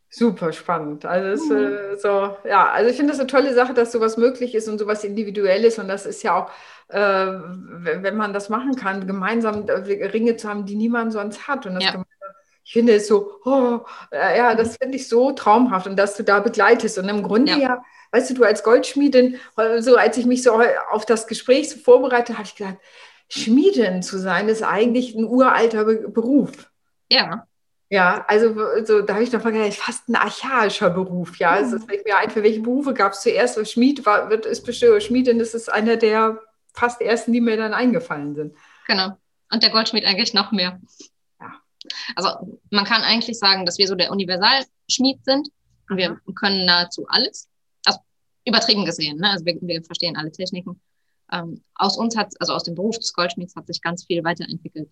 Super 0.10 0.52
spannend. 0.52 1.06
Also, 1.06 1.54
mhm. 1.54 1.74
äh, 1.74 1.98
so, 1.98 2.36
ja, 2.46 2.70
also 2.70 2.90
ich 2.90 2.98
finde 2.98 3.12
das 3.12 3.20
eine 3.20 3.28
tolle 3.28 3.54
Sache, 3.54 3.74
dass 3.74 3.92
sowas 3.92 4.18
möglich 4.18 4.56
ist 4.56 4.68
und 4.68 4.78
sowas 4.78 5.04
Individuelles. 5.04 5.80
Und 5.80 5.88
das 5.88 6.06
ist 6.06 6.24
ja 6.24 6.36
auch, 6.36 6.52
äh, 6.90 6.98
wenn 6.98 8.18
man 8.18 8.34
das 8.34 8.50
machen 8.50 8.76
kann, 8.76 9.08
gemeinsam 9.08 9.68
äh, 9.68 10.06
Ringe 10.08 10.36
zu 10.36 10.50
haben, 10.50 10.66
die 10.66 10.76
niemand 10.76 11.14
sonst 11.14 11.48
hat. 11.48 11.66
Und 11.66 11.76
das 11.76 11.84
ja. 11.86 12.04
Ich 12.70 12.74
finde 12.74 12.94
es 12.94 13.08
so, 13.08 13.32
oh, 13.46 13.80
ja, 14.12 14.54
das 14.54 14.78
finde 14.78 14.96
ich 14.96 15.08
so 15.08 15.32
traumhaft 15.32 15.88
und 15.88 15.96
dass 15.96 16.16
du 16.16 16.24
da 16.24 16.40
begleitest. 16.40 17.00
Und 17.00 17.10
im 17.10 17.24
Grunde 17.24 17.54
ja, 17.54 17.58
ja 17.58 17.84
weißt 18.12 18.30
du, 18.30 18.36
du 18.36 18.44
als 18.44 18.62
Goldschmiedin, 18.62 19.40
so 19.80 19.96
als 19.96 20.18
ich 20.18 20.28
mich 20.28 20.44
so 20.44 20.62
auf 20.92 21.04
das 21.04 21.26
Gespräch 21.26 21.72
so 21.72 21.80
vorbereitet, 21.80 22.38
habe 22.38 22.46
ich 22.46 22.54
gedacht, 22.54 22.78
Schmiedin 23.28 24.04
zu 24.04 24.20
sein, 24.20 24.50
ist 24.50 24.62
eigentlich 24.62 25.16
ein 25.16 25.26
uralter 25.26 25.84
Be 25.84 26.10
Beruf. 26.10 26.52
Ja. 27.12 27.48
Ja, 27.90 28.24
also 28.28 28.54
so, 28.86 29.02
da 29.02 29.16
habe 29.16 29.24
ich 29.24 29.32
noch 29.32 29.44
mal 29.44 29.52
gedacht, 29.52 29.74
fast 29.74 30.08
ein 30.08 30.16
archaischer 30.16 30.92
Beruf. 30.92 31.40
Ja, 31.40 31.54
mhm. 31.54 31.66
es 31.66 31.74
ist 31.74 31.88
mir 31.88 32.18
ein, 32.18 32.30
für 32.30 32.44
welche 32.44 32.60
Berufe 32.60 32.94
gab 32.94 33.14
es 33.14 33.22
zuerst? 33.22 33.68
Schmied 33.68 34.06
war, 34.06 34.30
wird, 34.30 34.46
ist 34.46 34.64
bestimmt, 34.64 35.02
Schmiedin 35.02 35.40
ist 35.40 35.74
einer 35.74 35.98
der 35.98 36.40
fast 36.76 37.02
ersten, 37.02 37.34
die 37.34 37.42
mir 37.42 37.58
dann 37.58 37.74
eingefallen 37.74 38.36
sind. 38.36 38.56
Genau. 38.86 39.18
Und 39.52 39.64
der 39.64 39.72
Goldschmied 39.72 40.06
eigentlich 40.06 40.36
noch 40.36 40.52
mehr. 40.52 40.80
Also 42.16 42.60
man 42.72 42.86
kann 42.86 43.02
eigentlich 43.02 43.38
sagen, 43.38 43.66
dass 43.66 43.78
wir 43.78 43.88
so 43.88 43.96
der 43.96 44.12
Universalschmied 44.12 45.24
sind. 45.24 45.50
Und 45.90 45.98
wir 45.98 46.12
mhm. 46.12 46.36
können 46.36 46.66
nahezu 46.66 47.06
alles 47.08 47.48
übertrieben 48.46 48.86
gesehen. 48.86 49.18
Ne? 49.18 49.30
Also 49.30 49.46
wir, 49.46 49.58
wir 49.62 49.84
verstehen 49.84 50.16
alle 50.18 50.32
Techniken. 50.32 50.80
Ähm, 51.32 51.64
aus 51.76 51.98
uns 51.98 52.18
hat, 52.18 52.34
also 52.40 52.54
aus 52.54 52.64
dem 52.64 52.74
Beruf 52.74 52.98
des 52.98 53.14
Goldschmieds 53.14 53.56
hat 53.56 53.68
sich 53.68 53.82
ganz 53.82 54.06
viel 54.06 54.24
weiterentwickelt. 54.24 54.90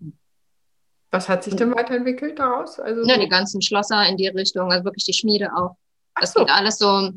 Was 1.10 1.30
hat 1.30 1.44
sich 1.44 1.56
denn 1.56 1.74
weiterentwickelt 1.74 2.38
daraus? 2.38 2.80
Also 2.80 3.04
ja, 3.08 3.16
so 3.16 3.22
die 3.22 3.30
ganzen 3.30 3.62
Schlosser 3.62 4.06
in 4.08 4.18
die 4.18 4.28
Richtung, 4.28 4.72
also 4.72 4.84
wirklich 4.84 5.06
die 5.06 5.14
Schmiede 5.14 5.50
auch. 5.56 5.78
Das 6.20 6.34
so. 6.34 6.42
geht 6.42 6.52
alles 6.52 6.78
so 6.78 7.12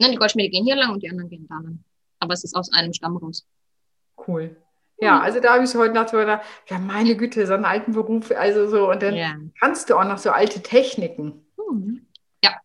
Ne, 0.00 0.10
die 0.10 0.16
Goldschmiede 0.16 0.48
gehen 0.48 0.64
hier 0.64 0.76
lang 0.76 0.92
und 0.92 1.02
die 1.02 1.10
anderen 1.10 1.28
gehen 1.28 1.46
da 1.46 1.56
lang. 1.56 1.84
Aber 2.20 2.32
es 2.32 2.42
ist 2.42 2.56
aus 2.56 2.72
einem 2.72 2.94
Stamm 2.94 3.18
raus. 3.18 3.46
Cool. 4.26 4.56
Ja, 5.00 5.20
also 5.20 5.40
da 5.40 5.54
habe 5.54 5.64
ich 5.64 5.74
heute 5.74 5.94
Nacht 5.94 6.10
so 6.10 6.18
gedacht, 6.18 6.44
ja, 6.68 6.78
meine 6.78 7.16
Güte, 7.16 7.46
so 7.46 7.54
einen 7.54 7.64
alten 7.64 7.92
Beruf, 7.92 8.30
also 8.32 8.68
so, 8.68 8.90
und 8.90 9.02
dann 9.02 9.14
ja. 9.14 9.34
kannst 9.58 9.88
du 9.88 9.96
auch 9.96 10.04
noch 10.04 10.18
so 10.18 10.30
alte 10.30 10.62
Techniken. 10.62 11.46
Mhm. 11.56 12.06
Ja, 12.44 12.56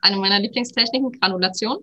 eine 0.00 0.16
meiner 0.16 0.38
Lieblingstechniken, 0.38 1.12
Granulation. 1.12 1.78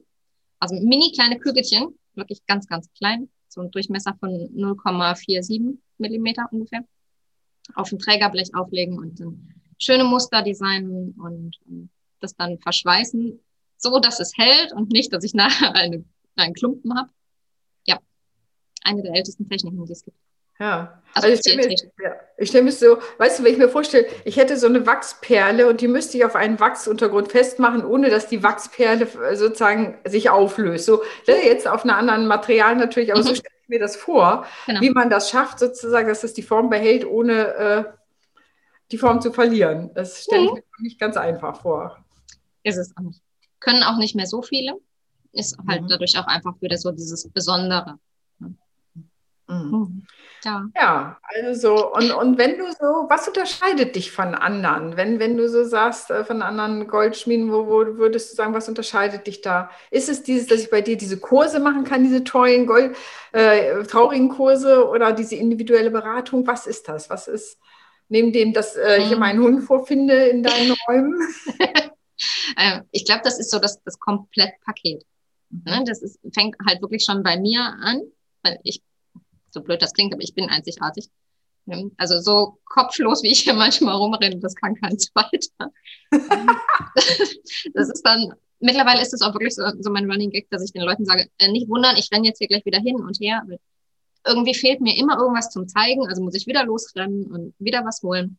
Also 0.60 0.76
mini 0.76 1.12
kleine 1.14 1.38
Kügelchen, 1.38 2.00
wirklich 2.16 2.46
ganz, 2.46 2.68
ganz 2.68 2.90
klein, 2.94 3.30
so 3.50 3.62
ein 3.62 3.70
Durchmesser 3.72 4.16
von 4.20 4.30
0,47 4.30 5.78
Millimeter 5.98 6.48
ungefähr, 6.52 6.86
auf 7.76 7.92
ein 7.92 8.00
Trägerblech 8.00 8.56
auflegen 8.56 8.98
und 8.98 9.20
dann 9.20 9.54
schöne 9.78 10.06
Muster 10.06 10.42
designen 10.42 11.12
und 11.20 11.58
das 12.22 12.34
dann 12.36 12.58
verschweißen, 12.60 13.40
so 13.78 14.00
dass 14.00 14.20
es 14.20 14.38
hält 14.38 14.72
und 14.74 14.90
nicht, 14.90 15.14
dass 15.14 15.24
ich 15.24 15.34
nachher 15.34 15.76
eine, 15.76 16.06
einen 16.38 16.54
Klumpen 16.54 16.98
habe 16.98 17.10
eine 18.88 19.04
der 19.04 19.16
ältesten 19.16 19.48
Techniken, 19.50 19.86
die 19.86 19.92
es 19.92 20.04
gibt. 20.04 20.18
Ja, 20.60 21.02
also, 21.14 21.28
also 21.28 21.34
ich 21.36 21.40
stelle 21.40 21.68
mir, 21.68 21.76
ja, 22.04 22.46
stell 22.46 22.64
mir 22.64 22.72
so, 22.72 22.98
weißt 23.20 23.40
du, 23.40 23.44
wenn 23.44 23.54
ich 23.54 23.60
mir 23.60 23.70
vorstelle, 23.70 24.08
ich 24.26 24.38
hätte 24.38 24.58
so 24.58 24.66
eine 24.66 24.88
Wachsperle 24.88 25.68
und 25.68 25.82
die 25.82 25.88
müsste 25.88 26.18
ich 26.18 26.26
auf 26.26 26.36
einen 26.36 26.60
Wachsuntergrund 26.60 27.32
festmachen, 27.32 27.86
ohne 27.86 28.10
dass 28.10 28.28
die 28.28 28.42
Wachsperle 28.42 29.08
sozusagen 29.36 30.00
sich 30.06 30.32
auflöst. 30.32 30.86
So 30.86 31.04
ne, 31.28 31.46
jetzt 31.46 31.68
auf 31.68 31.84
einem 31.84 31.96
anderen 31.96 32.26
Material 32.26 32.76
natürlich, 32.76 33.12
aber 33.12 33.22
mhm. 33.22 33.28
so 33.28 33.36
stelle 33.36 33.54
ich 33.62 33.70
mir 33.70 33.80
das 33.80 33.96
vor, 33.96 34.48
genau. 34.66 34.82
wie 34.82 34.90
man 34.90 35.12
das 35.12 35.30
schafft, 35.30 35.60
sozusagen, 35.60 36.08
dass 36.08 36.24
es 36.24 36.34
die 36.34 36.42
Form 36.42 36.72
behält, 36.72 37.06
ohne 37.06 37.54
äh, 37.54 37.84
die 38.92 38.98
Form 38.98 39.22
zu 39.22 39.32
verlieren. 39.32 39.92
Das 39.94 40.24
stelle 40.24 40.46
ich 40.46 40.52
mhm. 40.52 40.56
mir 40.56 40.84
nicht 40.84 41.00
ganz 41.00 41.18
einfach 41.18 41.62
vor. 41.62 42.04
Ist 42.64 42.78
es 42.78 42.98
auch 42.98 43.02
nicht. 43.02 43.22
Können 43.60 43.84
auch 43.84 43.98
nicht 43.98 44.16
mehr 44.16 44.28
so 44.28 44.42
viele. 44.42 44.74
Ist 45.34 45.56
halt 45.68 45.84
mhm. 45.84 45.88
dadurch 45.88 46.18
auch 46.18 46.26
einfach 46.26 46.60
wieder 46.62 46.78
so 46.78 46.92
dieses 46.92 47.30
Besondere. 47.30 48.00
Mhm. 49.48 49.72
mhm. 49.72 50.04
Ja. 50.44 50.66
ja, 50.76 51.18
also 51.24 51.76
so, 51.76 51.94
und, 51.94 52.12
und 52.12 52.38
wenn 52.38 52.60
du 52.60 52.66
so, 52.72 53.08
was 53.10 53.28
unterscheidet 53.28 53.96
dich 53.96 54.12
von 54.12 54.36
anderen? 54.36 54.96
Wenn, 54.96 55.20
wenn 55.20 55.36
du 55.36 55.50
so 55.50 55.64
sagst, 55.64 56.12
äh, 56.12 56.24
von 56.24 56.42
anderen 56.42 56.88
Goldschmieden, 56.88 57.52
wo, 57.52 57.66
wo 57.66 57.98
würdest 57.98 58.32
du 58.32 58.36
sagen, 58.36 58.54
was 58.54 58.70
unterscheidet 58.70 59.26
dich 59.26 59.42
da? 59.42 59.72
Ist 59.90 60.10
es 60.10 60.22
dieses, 60.24 60.48
dass 60.48 60.62
ich 60.62 60.70
bei 60.70 60.82
dir 60.82 60.96
diese 60.96 61.20
Kurse 61.20 61.60
machen 61.60 61.86
kann, 61.86 62.04
diese 62.04 62.24
tollen 62.24 62.68
Gold, 62.68 62.96
äh, 63.32 63.84
traurigen 63.84 64.30
Kurse 64.30 64.88
oder 64.88 65.12
diese 65.12 65.36
individuelle 65.36 65.90
Beratung? 65.90 66.46
Was 66.46 66.68
ist 66.68 66.88
das? 66.88 67.10
Was 67.10 67.28
ist 67.28 67.58
neben 68.08 68.32
dem, 68.32 68.54
dass 68.54 68.76
äh, 68.76 69.00
ich 69.00 69.12
mhm. 69.12 69.20
meinen 69.20 69.42
Hund 69.42 69.64
vorfinde 69.64 70.28
in 70.28 70.44
deinen 70.44 70.76
Räumen? 70.88 71.20
Ähm, 72.58 72.84
ich 72.92 73.06
glaube, 73.06 73.22
das 73.24 73.40
ist 73.40 73.52
so 73.52 73.60
das, 73.60 73.82
das 73.84 74.00
Komplettpaket. 74.00 75.06
Ne? 75.50 75.84
Das 75.86 76.02
ist, 76.02 76.20
fängt 76.34 76.56
halt 76.68 76.82
wirklich 76.82 77.04
schon 77.04 77.24
bei 77.24 77.38
mir 77.38 77.62
an, 77.62 78.02
weil 78.44 78.60
ich 78.64 78.82
so 79.50 79.62
blöd 79.62 79.82
das 79.82 79.94
klingt, 79.94 80.14
aber 80.14 80.24
ich 80.24 80.34
bin 80.34 80.50
einzigartig. 80.50 81.10
Also 81.98 82.20
so 82.22 82.60
kopflos, 82.66 83.24
wie 83.24 83.32
ich 83.32 83.42
hier 83.42 83.54
manchmal 83.54 83.96
rumrenne, 83.96 84.38
das 84.38 84.56
kann 84.56 84.76
kein 84.76 84.98
zweiter. 85.00 85.72
das 87.74 87.90
ist 87.90 88.04
dann, 88.04 88.34
mittlerweile 88.60 89.02
ist 89.02 89.14
es 89.14 89.22
auch 89.22 89.34
wirklich 89.34 89.56
so, 89.56 89.64
so 89.80 89.92
mein 89.92 90.10
Running 90.10 90.32
Gag, 90.32 90.50
dass 90.50 90.64
ich 90.64 90.72
den 90.72 90.84
Leuten 90.84 91.06
sage, 91.06 91.30
äh, 91.40 91.52
nicht 91.52 91.68
wundern, 91.68 91.98
ich 91.98 92.10
renne 92.12 92.28
jetzt 92.28 92.38
hier 92.38 92.48
gleich 92.48 92.66
wieder 92.66 92.80
hin 92.80 92.96
und 92.96 93.20
her. 93.20 93.44
Irgendwie 94.26 94.54
fehlt 94.54 94.82
mir 94.82 94.98
immer 94.98 95.18
irgendwas 95.18 95.50
zum 95.50 95.68
Zeigen, 95.68 96.08
also 96.08 96.22
muss 96.22 96.36
ich 96.36 96.48
wieder 96.48 96.66
losrennen 96.66 97.26
und 97.26 97.54
wieder 97.60 97.84
was 97.86 98.02
holen. 98.02 98.38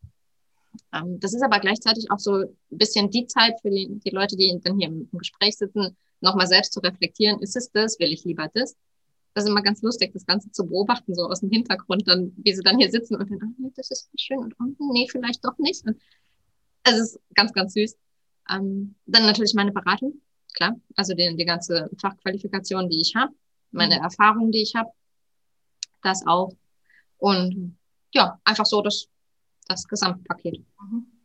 Ähm, 0.95 1.21
das 1.21 1.35
ist 1.35 1.43
aber 1.43 1.61
gleichzeitig 1.61 2.11
auch 2.11 2.19
so 2.19 2.37
ein 2.37 2.57
bisschen 2.71 3.11
die 3.11 3.27
Zeit 3.27 3.61
für 3.61 3.71
die, 3.71 4.01
die 4.05 4.11
Leute, 4.11 4.37
die 4.37 4.59
dann 4.63 4.79
hier 4.79 4.89
im 4.89 5.09
Gespräch 5.13 5.57
sitzen, 5.57 5.97
nochmal 6.21 6.47
selbst 6.47 6.73
zu 6.73 6.81
reflektieren, 6.81 7.41
ist 7.41 7.57
es 7.57 7.71
das, 7.71 7.99
will 7.99 8.13
ich 8.13 8.25
lieber 8.25 8.49
das? 8.55 8.75
Das 9.35 9.45
ist 9.45 9.51
immer 9.51 9.63
ganz 9.63 9.83
lustig, 9.83 10.13
das 10.13 10.27
Ganze 10.27 10.51
zu 10.51 10.67
beobachten, 10.67 11.15
so 11.15 11.27
aus 11.27 11.41
dem 11.41 11.51
Hintergrund, 11.51 12.07
dann, 12.07 12.33
wie 12.37 12.55
sie 12.55 12.63
dann 12.63 12.79
hier 12.79 12.91
sitzen 12.91 13.17
und 13.17 13.31
dann, 13.31 13.39
ah, 13.43 13.71
das 13.77 13.91
ist 13.91 14.11
schön 14.17 14.39
und 14.39 14.59
unten, 14.59 14.89
nee, 14.93 15.07
vielleicht 15.09 15.45
doch 15.45 15.57
nicht. 15.59 15.87
Und 15.87 16.01
es 16.85 16.99
ist 16.99 17.21
ganz, 17.35 17.53
ganz 17.53 17.75
süß. 17.75 17.97
Ähm, 18.51 18.95
dann 19.07 19.27
natürlich 19.27 19.55
meine 19.55 19.73
Beratung, 19.73 20.21
klar, 20.55 20.75
also 20.97 21.15
die, 21.15 21.37
die 21.37 21.45
ganze 21.45 21.91
Fachqualifikation, 22.01 22.89
die 22.89 23.01
ich 23.01 23.15
habe, 23.15 23.33
meine 23.71 23.97
mhm. 23.97 24.05
Erfahrung, 24.05 24.51
die 24.51 24.63
ich 24.63 24.75
habe, 24.75 24.91
das 26.03 26.27
auch. 26.27 26.53
Und 27.19 27.77
ja, 28.13 28.41
einfach 28.45 28.67
so 28.67 28.81
das, 28.81 29.09
das 29.67 29.87
Gesamtpaket. 29.87 30.65
Mhm. 30.81 31.18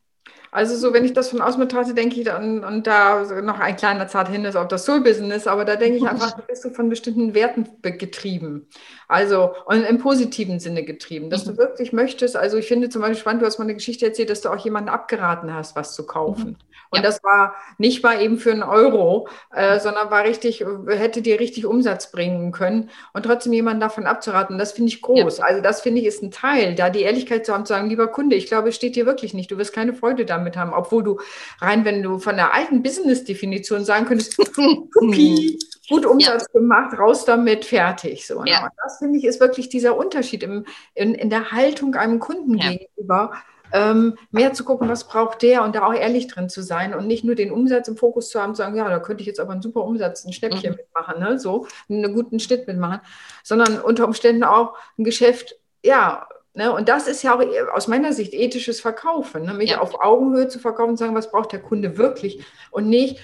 Also 0.54 0.76
so, 0.76 0.94
wenn 0.94 1.04
ich 1.04 1.14
das 1.14 1.30
von 1.30 1.42
außen 1.42 1.60
betrachte, 1.60 1.96
denke 1.96 2.22
ich, 2.22 2.32
und, 2.32 2.64
und 2.64 2.86
da 2.86 3.24
noch 3.42 3.60
ein 3.60 3.76
kleiner 3.76 4.08
zart 4.08 4.30
Hinweis 4.30 4.56
auf 4.56 4.68
das 4.68 4.86
Soul-Business, 4.86 5.48
aber 5.48 5.66
da 5.66 5.76
denke 5.76 5.98
ich 5.98 6.08
einfach, 6.08 6.34
du 6.34 6.44
bist 6.44 6.64
du 6.64 6.70
von 6.70 6.90
bestimmten 6.90 7.34
Werten 7.34 7.68
getrieben. 7.82 8.68
Also 9.08 9.52
und 9.66 9.84
im 9.84 9.98
positiven 9.98 10.60
Sinne 10.60 10.84
getrieben, 10.84 11.32
dass 11.32 11.46
mhm. 11.46 11.52
du 11.52 11.58
wirklich 11.58 11.92
möchtest. 11.92 12.36
Also 12.36 12.58
ich 12.58 12.68
finde 12.68 12.90
zum 12.90 13.02
Beispiel 13.02 13.18
spannend, 13.18 13.42
du 13.42 13.48
hast 13.48 13.58
mal 13.58 13.66
eine 13.66 13.74
Geschichte 13.74 14.06
erzählt, 14.06 14.30
dass 14.30 14.42
du 14.42 14.50
auch 14.50 14.58
jemanden 14.58 14.90
abgeraten 14.90 15.52
hast, 15.54 15.76
was 15.76 15.96
zu 15.96 16.06
kaufen. 16.06 16.50
Mhm. 16.50 16.58
Und 16.92 17.00
ja. 17.00 17.02
das 17.02 17.24
war 17.24 17.56
nicht 17.80 18.04
mal 18.04 18.22
eben 18.22 18.38
für 18.38 18.52
einen 18.52 18.62
Euro, 18.62 19.28
äh, 19.52 19.80
sondern 19.80 20.12
war 20.12 20.24
richtig, 20.24 20.64
hätte 20.88 21.24
dir 21.24 21.40
richtig 21.40 21.66
Umsatz 21.66 22.12
bringen 22.12 22.52
können 22.52 22.92
und 23.14 23.24
trotzdem 23.24 23.54
jemanden 23.54 23.80
davon 23.80 24.06
abzuraten. 24.06 24.60
Das 24.60 24.74
finde 24.74 24.90
ich 24.90 25.02
groß. 25.02 25.40
Ja. 25.40 25.46
Also 25.46 25.62
das 25.62 25.82
finde 25.82 26.02
ich 26.02 26.06
ist 26.06 26.22
ein 26.22 26.30
Teil, 26.30 26.76
da 26.76 26.92
die 26.92 27.02
Ehrlichkeit 27.02 27.48
zu 27.48 27.54
haben, 27.54 27.66
zu 27.66 27.74
sagen, 27.74 27.90
lieber 27.90 28.08
Kunde, 28.10 28.36
ich 28.36 28.46
glaube, 28.46 28.70
es 28.70 28.76
steht 28.76 28.96
dir 28.96 29.08
wirklich 29.08 29.34
nicht. 29.34 29.50
Du 29.50 29.58
wirst 29.58 29.74
keine 29.74 29.96
Freude 29.96 30.26
damit 30.26 30.43
haben, 30.58 30.74
obwohl 30.74 31.04
du 31.04 31.20
rein, 31.60 31.86
wenn 31.86 32.04
du 32.04 32.20
von 32.20 32.36
der 32.36 32.54
alten 32.54 32.84
Business-Definition 32.84 33.86
sagen 33.86 34.06
könntest, 34.06 34.38
Cookie, 34.96 35.60
gut 35.90 36.06
Umsatz 36.06 36.48
ja. 36.54 36.60
gemacht, 36.60 36.98
raus 36.98 37.26
damit, 37.26 37.66
fertig. 37.66 38.28
So, 38.28 38.44
ne? 38.44 38.52
ja. 38.52 38.64
Und 38.64 38.72
das 38.84 38.98
finde 39.00 39.18
ich 39.18 39.26
ist 39.26 39.40
wirklich 39.40 39.70
dieser 39.70 39.98
Unterschied 39.98 40.44
im, 40.44 40.66
in, 40.94 41.14
in 41.16 41.30
der 41.30 41.52
Haltung 41.52 41.96
einem 41.96 42.20
Kunden 42.20 42.58
gegenüber 42.58 43.32
ähm, 43.74 44.18
mehr 44.30 44.54
zu 44.54 44.64
gucken, 44.64 44.88
was 44.88 45.08
braucht 45.08 45.42
der 45.42 45.64
und 45.64 45.76
da 45.76 45.86
auch 45.86 45.94
ehrlich 45.94 46.28
drin 46.28 46.48
zu 46.48 46.62
sein 46.62 46.94
und 46.94 47.08
nicht 47.08 47.24
nur 47.24 47.34
den 47.34 47.52
Umsatz 47.52 47.88
im 47.88 47.98
Fokus 47.98 48.30
zu 48.30 48.40
haben, 48.40 48.54
zu 48.54 48.60
sagen, 48.60 48.78
ja, 48.78 48.88
da 48.88 49.00
könnte 49.00 49.22
ich 49.22 49.28
jetzt 49.28 49.40
aber 49.40 49.52
einen 49.52 49.64
super 49.64 49.84
Umsatz, 49.84 50.26
ein 50.26 50.32
Schnäppchen 50.32 50.72
mhm. 50.72 50.78
mitmachen, 50.78 51.20
ne? 51.20 51.40
so, 51.40 51.68
einen 51.90 52.14
guten 52.14 52.40
Schnitt 52.40 52.68
mitmachen, 52.68 53.02
sondern 53.44 53.80
unter 53.82 54.06
Umständen 54.06 54.44
auch 54.44 54.78
ein 54.98 55.04
Geschäft, 55.04 55.56
ja, 55.84 56.28
Ne, 56.56 56.72
und 56.72 56.88
das 56.88 57.08
ist 57.08 57.24
ja 57.24 57.36
auch 57.36 57.44
aus 57.74 57.88
meiner 57.88 58.14
Sicht 58.14 58.34
ethisches 58.34 58.80
Verkaufen, 58.80 59.44
ne, 59.44 59.56
mich 59.56 59.72
ja. 59.72 59.82
auf 59.82 60.00
Augenhöhe 60.00 60.48
zu 60.48 60.60
verkaufen 60.60 60.92
und 60.92 60.98
sagen, 60.98 61.16
was 61.16 61.32
braucht 61.32 61.52
der 61.52 61.62
Kunde 61.62 61.98
wirklich 61.98 62.44
und 62.70 62.88
nicht, 62.88 63.20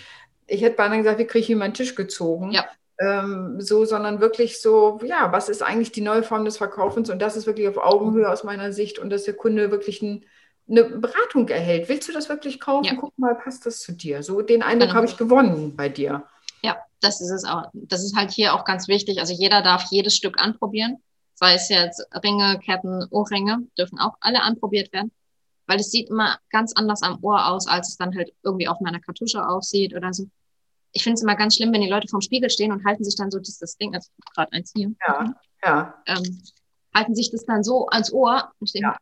ich 0.48 0.64
hätte 0.64 0.78
beinahe 0.78 0.98
gesagt, 0.98 1.20
wie 1.20 1.26
kriege 1.26 1.44
ich 1.44 1.50
ihm 1.52 1.60
meinen 1.60 1.76
Tisch 1.76 1.94
gezogen, 1.94 2.52
ja. 2.52 2.66
ähm, 3.00 3.62
so, 3.62 3.86
sondern 3.86 4.20
wirklich 4.20 4.60
so, 4.60 5.00
ja, 5.04 5.32
was 5.32 5.48
ist 5.48 5.62
eigentlich 5.62 5.92
die 5.92 6.02
neue 6.02 6.24
Form 6.24 6.44
des 6.44 6.58
Verkaufens 6.58 7.12
und 7.12 7.22
das 7.22 7.38
ist 7.38 7.46
wirklich 7.46 7.68
auf 7.68 7.78
Augenhöhe 7.78 8.28
aus 8.28 8.44
meiner 8.44 8.74
Sicht 8.74 8.98
und 8.98 9.12
dass 9.12 9.26
der 9.26 9.36
Kunde 9.36 9.70
wirklich 9.70 10.02
ein 10.02 10.26
eine 10.70 10.84
Beratung 10.84 11.48
erhält. 11.50 11.90
Willst 11.90 12.08
du 12.08 12.14
das 12.14 12.30
wirklich 12.30 12.60
kaufen? 12.60 12.86
Ja. 12.86 12.94
Guck 12.96 13.18
mal, 13.18 13.36
passt 13.36 13.66
das 13.66 13.80
zu 13.80 13.92
dir? 13.92 14.24
So 14.24 14.42
den 14.42 14.62
Eindruck 14.62 14.90
genau. 14.90 14.98
habe 14.98 15.08
ich 15.08 15.18
gewonnen 15.18 15.76
bei 15.76 15.90
dir. 15.90 16.24
Ja, 16.62 16.78
das 17.02 17.22
ist 17.22 17.32
es 17.32 17.44
auch. 17.44 17.64
Das 17.74 18.04
ist 18.04 18.16
halt 18.16 18.32
hier 18.32 18.54
auch 18.54 18.66
ganz 18.66 18.88
wichtig. 18.88 19.20
Also 19.20 19.34
jeder 19.34 19.62
darf 19.62 19.86
jedes 19.90 20.16
Stück 20.16 20.40
anprobieren. 20.40 21.02
Sei 21.39 21.53
es 21.53 21.69
jetzt 21.69 22.05
Ringe, 22.24 22.60
Ketten, 22.60 23.08
Ohrringe, 23.12 23.67
dürfen 23.77 24.00
auch 24.00 24.15
alle 24.19 24.41
anprobiert 24.41 24.91
werden. 24.91 25.12
Weil 25.67 25.79
es 25.79 25.91
sieht 25.91 26.10
immer 26.10 26.39
ganz 26.50 26.74
anders 26.74 27.03
am 27.03 27.24
Ohr 27.24 27.48
aus, 27.48 27.67
als 27.67 27.89
es 27.89 27.98
dann 27.98 28.15
halt 28.15 28.34
irgendwie 28.43 28.67
auf 28.67 28.81
meiner 28.81 29.00
Kartusche 29.00 29.48
aussieht 29.48 29.96
oder 29.96 30.12
so. 30.13 30.27
Ich 30.91 31.03
finde 31.03 31.15
es 31.15 31.22
immer 31.22 31.36
ganz 31.36 31.55
schlimm, 31.55 31.72
wenn 31.72 31.81
die 31.81 31.89
Leute 31.89 32.08
vorm 32.08 32.22
Spiegel 32.22 32.50
stehen 32.50 32.72
und 32.72 32.84
halten 32.84 33.03
sich 33.03 33.15
dann 33.15 33.29
so 33.29 33.39
dieses 33.39 33.77
Ding, 33.77 33.93
also 33.93 34.10
gerade 34.36 34.51
eins 34.51 34.74
hier. 34.75 34.91
Ja, 35.08 35.36
ja. 35.63 36.03
Ähm, 36.08 36.41
halten 36.96 37.15
sich 37.15 37.29
das 37.31 37.46
dann 37.46 37.63
so 37.63 37.88
ans 37.88 38.12
Ohr. 38.12 38.51
Und 38.60 38.67
ich 38.67 38.74
denke, 38.74 38.89
ja 38.89 38.98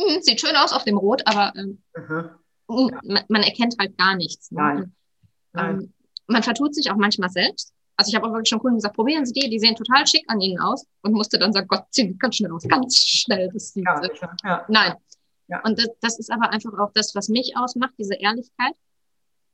hm, 0.00 0.22
sieht 0.22 0.40
schön 0.40 0.56
aus 0.56 0.72
auf 0.72 0.84
dem 0.84 0.96
Rot, 0.96 1.22
aber 1.26 1.52
ähm, 1.56 1.82
mhm. 1.96 2.30
ja. 2.68 3.00
man, 3.04 3.24
man, 3.28 3.42
erkennt 3.42 3.76
halt 3.78 3.96
gar 3.98 4.16
nichts. 4.16 4.50
Ne? 4.50 4.60
Nein. 4.60 4.96
Nein. 5.52 5.80
Ähm, 5.80 5.92
man 6.26 6.42
vertut 6.42 6.74
sich 6.74 6.90
auch 6.90 6.96
manchmal 6.96 7.30
selbst. 7.30 7.72
Also 7.96 8.08
ich 8.10 8.14
habe 8.14 8.26
auch 8.26 8.32
wirklich 8.32 8.48
schon 8.48 8.58
Kunden 8.58 8.78
gesagt, 8.78 8.96
probieren 8.96 9.26
Sie 9.26 9.32
die, 9.32 9.50
die 9.50 9.58
sehen 9.58 9.76
total 9.76 10.06
schick 10.06 10.24
an 10.28 10.40
Ihnen 10.40 10.60
aus 10.60 10.86
und 11.02 11.12
musste 11.12 11.38
dann 11.38 11.52
sagen, 11.52 11.68
Gott, 11.68 11.84
sieht 11.90 12.18
ganz 12.18 12.36
schnell 12.36 12.52
aus, 12.52 12.66
ganz 12.66 12.96
schnell. 12.96 13.50
Das 13.52 13.72
sieht 13.72 13.84
ja, 13.84 14.36
ja. 14.44 14.64
Nein. 14.68 14.94
Ja. 15.48 15.60
Und 15.64 15.78
das, 15.78 15.88
das, 16.00 16.18
ist 16.18 16.30
aber 16.30 16.50
einfach 16.50 16.72
auch 16.78 16.90
das, 16.94 17.14
was 17.14 17.28
mich 17.28 17.56
ausmacht, 17.56 17.92
diese 17.98 18.14
Ehrlichkeit. 18.14 18.72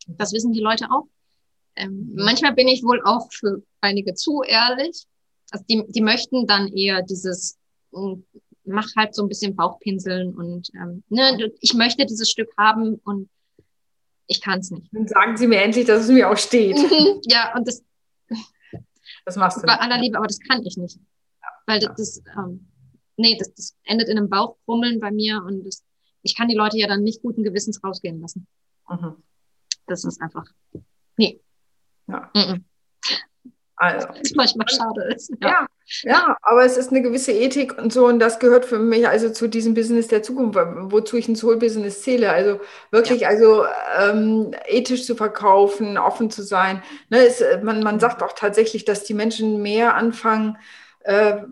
Das 0.07 0.33
wissen 0.33 0.52
die 0.52 0.61
Leute 0.61 0.87
auch. 0.90 1.07
Ähm, 1.76 2.12
mhm. 2.12 2.25
Manchmal 2.25 2.54
bin 2.54 2.68
ich 2.68 2.83
wohl 2.83 3.02
auch 3.04 3.28
für 3.33 3.62
einige 3.80 4.14
zu 4.14 4.42
ehrlich. 4.42 5.04
Also 5.50 5.64
die, 5.68 5.85
die 5.88 6.00
möchten 6.00 6.47
dann 6.47 6.68
eher 6.68 7.02
dieses 7.02 7.59
hm, 7.92 8.25
mach 8.68 8.88
halt 8.97 9.14
so 9.14 9.23
ein 9.23 9.28
bisschen 9.28 9.57
Bauchpinseln 9.57 10.35
und 10.35 10.68
ähm, 10.75 11.02
ne, 11.09 11.50
ich 11.61 11.75
möchte 11.75 12.07
dieses 12.07 12.30
Stück 12.30 12.50
haben 12.57 13.00
und 13.04 13.28
ich 14.26 14.42
kann 14.42 14.61
es 14.61 14.71
nicht. 14.71 14.88
Dann 14.92 15.09
sagen 15.09 15.37
Sie 15.37 15.47
mir 15.47 15.62
endlich, 15.62 15.87
dass 15.87 16.04
es 16.04 16.11
mir 16.11 16.30
auch 16.30 16.37
steht. 16.37 16.76
ja, 17.25 17.54
und 17.57 17.66
das, 17.66 17.83
das 19.28 19.37
machst 19.37 19.58
du. 19.58 19.66
Bei 19.66 19.78
aller 19.78 19.99
Liebe, 19.99 20.16
aber 20.16 20.26
das 20.26 20.40
kann 20.40 20.64
ich 20.64 20.76
nicht. 20.78 20.97
Ja, 20.97 21.49
Weil 21.66 21.80
das, 21.80 21.97
das 21.97 22.23
ähm, 22.37 22.66
nee, 23.16 23.37
das, 23.38 23.52
das 23.54 23.76
endet 23.85 24.08
in 24.08 24.16
einem 24.16 24.30
Bauchkrummeln 24.30 25.00
bei 25.00 25.11
mir 25.11 25.42
und 25.44 25.64
das, 25.64 25.85
ich 26.23 26.35
kann 26.35 26.49
die 26.49 26.54
Leute 26.54 26.78
ja 26.78 26.88
dann 26.88 27.02
nicht 27.02 27.20
guten 27.20 27.42
Gewissens 27.42 27.82
rausgehen 27.85 28.20
lassen. 28.20 28.47
Mhm. 28.88 29.23
Das 29.87 30.04
ist 30.04 30.20
einfach, 30.23 30.47
nee. 31.18 31.42
Ja. 32.06 32.30
Mhm. 32.35 32.64
Also, 33.76 34.08
was 34.08 34.35
manchmal 34.35 34.68
schade 34.68 35.14
ist. 35.14 35.30
Ja. 35.40 35.49
ja. 35.49 35.66
Ja, 36.02 36.37
aber 36.42 36.64
es 36.64 36.76
ist 36.76 36.90
eine 36.90 37.00
gewisse 37.00 37.33
Ethik 37.33 37.78
und 37.78 37.92
so 37.92 38.07
und 38.07 38.18
das 38.18 38.38
gehört 38.38 38.66
für 38.66 38.78
mich 38.78 39.09
also 39.09 39.30
zu 39.30 39.49
diesem 39.49 39.73
Business 39.73 40.09
der 40.09 40.23
Zukunft, 40.23 40.59
wozu 40.90 41.16
ich 41.16 41.28
ein 41.28 41.37
Soul-Business 41.37 42.02
zähle. 42.02 42.30
Also 42.30 42.61
wirklich, 42.90 43.23
ja. 43.23 43.28
also 43.28 43.64
ähm, 43.99 44.52
ethisch 44.66 45.07
zu 45.07 45.14
verkaufen, 45.14 45.97
offen 45.97 46.30
zu 46.30 46.42
sein. 46.42 46.83
Ne, 47.09 47.26
es, 47.26 47.42
man, 47.62 47.83
man 47.83 48.00
sagt 48.00 48.23
auch 48.23 48.33
tatsächlich, 48.35 48.85
dass 48.85 49.04
die 49.04 49.14
Menschen 49.14 49.62
mehr 49.62 49.95
anfangen, 49.95 50.59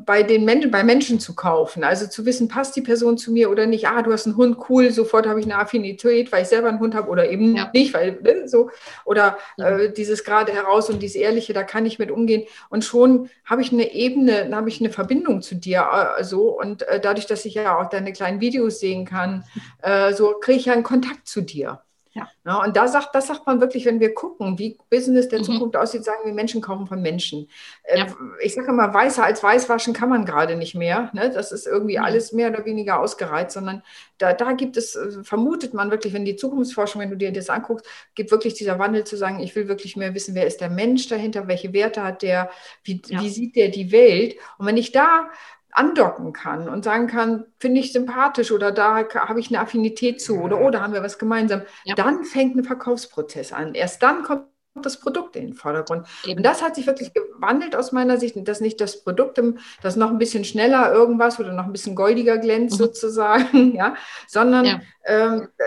bei 0.04 0.22
den 0.22 0.44
Menschen, 0.44 0.70
bei 0.70 0.84
Menschen 0.84 1.18
zu 1.18 1.34
kaufen. 1.34 1.82
Also 1.82 2.06
zu 2.06 2.26
wissen, 2.26 2.46
passt 2.46 2.76
die 2.76 2.82
Person 2.82 3.16
zu 3.16 3.32
mir 3.32 3.50
oder 3.50 3.66
nicht. 3.66 3.88
Ah, 3.88 4.02
du 4.02 4.12
hast 4.12 4.26
einen 4.26 4.36
Hund, 4.36 4.58
cool, 4.68 4.90
sofort 4.90 5.26
habe 5.26 5.40
ich 5.40 5.46
eine 5.46 5.56
Affinität, 5.56 6.30
weil 6.30 6.42
ich 6.42 6.48
selber 6.48 6.68
einen 6.68 6.78
Hund 6.78 6.94
habe 6.94 7.08
oder 7.08 7.30
eben 7.30 7.56
ja. 7.56 7.70
nicht, 7.72 7.94
weil 7.94 8.18
ne, 8.20 8.46
so. 8.46 8.70
Oder 9.06 9.38
ja. 9.56 9.78
äh, 9.78 9.92
dieses 9.92 10.24
gerade 10.24 10.52
heraus 10.52 10.90
und 10.90 11.00
dieses 11.00 11.16
Ehrliche, 11.16 11.54
da 11.54 11.62
kann 11.62 11.86
ich 11.86 11.98
mit 11.98 12.10
umgehen. 12.10 12.44
Und 12.68 12.84
schon 12.84 13.30
habe 13.46 13.62
ich 13.62 13.72
eine 13.72 13.94
Ebene, 13.94 14.50
habe 14.52 14.68
ich 14.68 14.80
eine 14.80 14.90
Verbindung 14.90 15.40
zu 15.40 15.54
dir. 15.54 15.90
Also, 15.90 16.50
und 16.58 16.82
äh, 16.82 17.00
dadurch, 17.00 17.26
dass 17.26 17.46
ich 17.46 17.54
ja 17.54 17.78
auch 17.78 17.88
deine 17.88 18.12
kleinen 18.12 18.42
Videos 18.42 18.78
sehen 18.80 19.06
kann, 19.06 19.44
äh, 19.80 20.12
so 20.12 20.34
kriege 20.38 20.58
ich 20.58 20.66
ja 20.66 20.74
einen 20.74 20.82
Kontakt 20.82 21.26
zu 21.26 21.40
dir. 21.40 21.80
Ja. 22.16 22.28
ja. 22.44 22.64
und 22.64 22.76
da 22.76 22.88
sagt, 22.88 23.14
das 23.14 23.26
sagt 23.26 23.46
man 23.46 23.60
wirklich, 23.60 23.84
wenn 23.84 24.00
wir 24.00 24.14
gucken, 24.14 24.58
wie 24.58 24.78
Business 24.90 25.28
der 25.28 25.40
mhm. 25.40 25.44
Zukunft 25.44 25.76
aussieht, 25.76 26.04
sagen 26.04 26.20
wir, 26.24 26.32
Menschen 26.32 26.60
kaufen 26.60 26.86
von 26.86 27.02
Menschen. 27.02 27.48
Äh, 27.84 28.00
ja. 28.00 28.06
Ich 28.42 28.54
sage 28.54 28.68
immer, 28.68 28.92
weißer 28.92 29.22
als 29.24 29.42
weiß 29.42 29.68
waschen 29.68 29.92
kann 29.92 30.08
man 30.08 30.24
gerade 30.24 30.56
nicht 30.56 30.74
mehr. 30.74 31.10
Ne? 31.12 31.30
Das 31.30 31.52
ist 31.52 31.66
irgendwie 31.66 31.98
mhm. 31.98 32.04
alles 32.04 32.32
mehr 32.32 32.50
oder 32.50 32.64
weniger 32.64 33.00
ausgereizt, 33.00 33.52
sondern 33.52 33.82
da, 34.18 34.32
da 34.32 34.52
gibt 34.52 34.76
es, 34.76 34.96
äh, 34.96 35.22
vermutet 35.22 35.74
man 35.74 35.90
wirklich, 35.90 36.14
wenn 36.14 36.24
die 36.24 36.36
Zukunftsforschung, 36.36 37.02
wenn 37.02 37.10
du 37.10 37.16
dir 37.16 37.32
das 37.32 37.50
anguckst, 37.50 37.86
gibt 38.14 38.30
wirklich 38.30 38.54
dieser 38.54 38.78
Wandel 38.78 39.04
zu 39.04 39.16
sagen, 39.16 39.40
ich 39.40 39.54
will 39.54 39.68
wirklich 39.68 39.96
mehr 39.96 40.14
wissen, 40.14 40.34
wer 40.34 40.46
ist 40.46 40.60
der 40.60 40.70
Mensch 40.70 41.08
dahinter, 41.08 41.48
welche 41.48 41.72
Werte 41.72 42.02
hat 42.02 42.22
der, 42.22 42.50
wie, 42.82 43.02
ja. 43.06 43.20
wie 43.20 43.28
sieht 43.28 43.56
der 43.56 43.68
die 43.68 43.92
Welt. 43.92 44.36
Und 44.58 44.66
wenn 44.66 44.76
ich 44.76 44.92
da 44.92 45.28
andocken 45.76 46.32
kann 46.32 46.68
und 46.68 46.84
sagen 46.84 47.06
kann, 47.06 47.44
finde 47.58 47.80
ich 47.80 47.92
sympathisch 47.92 48.50
oder 48.50 48.72
da 48.72 49.04
habe 49.14 49.40
ich 49.40 49.48
eine 49.48 49.60
Affinität 49.60 50.22
zu 50.22 50.40
oder 50.40 50.60
oder 50.60 50.80
haben 50.80 50.94
wir 50.94 51.02
was 51.02 51.18
gemeinsam, 51.18 51.62
ja. 51.84 51.94
dann 51.94 52.24
fängt 52.24 52.56
ein 52.56 52.64
Verkaufsprozess 52.64 53.52
an. 53.52 53.74
Erst 53.74 54.02
dann 54.02 54.22
kommt 54.22 54.46
das 54.74 55.00
Produkt 55.00 55.36
in 55.36 55.48
den 55.48 55.54
Vordergrund. 55.54 56.06
Eben. 56.24 56.38
Und 56.38 56.42
das 56.42 56.62
hat 56.62 56.76
sich 56.76 56.86
wirklich 56.86 57.12
gewandelt 57.12 57.76
aus 57.76 57.92
meiner 57.92 58.18
Sicht, 58.18 58.36
dass 58.48 58.60
nicht 58.60 58.80
das 58.80 59.04
Produkt, 59.04 59.40
das 59.82 59.96
noch 59.96 60.10
ein 60.10 60.18
bisschen 60.18 60.44
schneller 60.44 60.92
irgendwas 60.92 61.38
oder 61.38 61.52
noch 61.52 61.64
ein 61.64 61.72
bisschen 61.72 61.94
goldiger 61.94 62.38
glänzt 62.38 62.78
mhm. 62.78 62.84
sozusagen, 62.84 63.74
ja, 63.76 63.96
sondern 64.26 64.64
ja. 64.64 64.80
Ähm, 65.04 65.48
äh, 65.58 65.64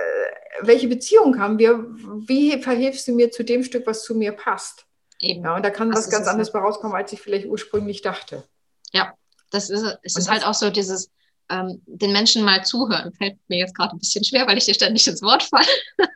welche 0.61 0.87
Beziehung 0.87 1.39
haben 1.39 1.59
wir? 1.59 1.85
Wie 2.27 2.61
verhilfst 2.61 3.07
du 3.07 3.13
mir 3.13 3.31
zu 3.31 3.43
dem 3.43 3.63
Stück, 3.63 3.85
was 3.85 4.03
zu 4.03 4.15
mir 4.15 4.31
passt? 4.31 4.85
Eben. 5.21 5.43
Ja, 5.43 5.55
und 5.55 5.63
da 5.63 5.69
kann 5.69 5.91
das 5.91 6.07
was 6.07 6.09
ganz 6.09 6.27
anderes 6.27 6.51
bei 6.51 6.59
rauskommen, 6.59 6.95
als 6.95 7.13
ich 7.13 7.21
vielleicht 7.21 7.45
ursprünglich 7.45 8.01
dachte. 8.01 8.43
Ja, 8.91 9.13
das 9.49 9.69
ist, 9.69 9.83
es 10.03 10.15
ist 10.15 10.29
halt 10.29 10.45
auch 10.45 10.53
so 10.53 10.69
dieses, 10.69 11.09
ähm, 11.49 11.81
den 11.85 12.11
Menschen 12.11 12.43
mal 12.43 12.63
zuhören. 12.63 13.13
Fällt 13.13 13.37
mir 13.47 13.59
jetzt 13.59 13.75
gerade 13.75 13.95
ein 13.95 13.99
bisschen 13.99 14.23
schwer, 14.23 14.47
weil 14.47 14.57
ich 14.57 14.65
dir 14.65 14.73
ständig 14.73 15.07
ins 15.07 15.21
Wort 15.21 15.43
falle. 15.43 15.65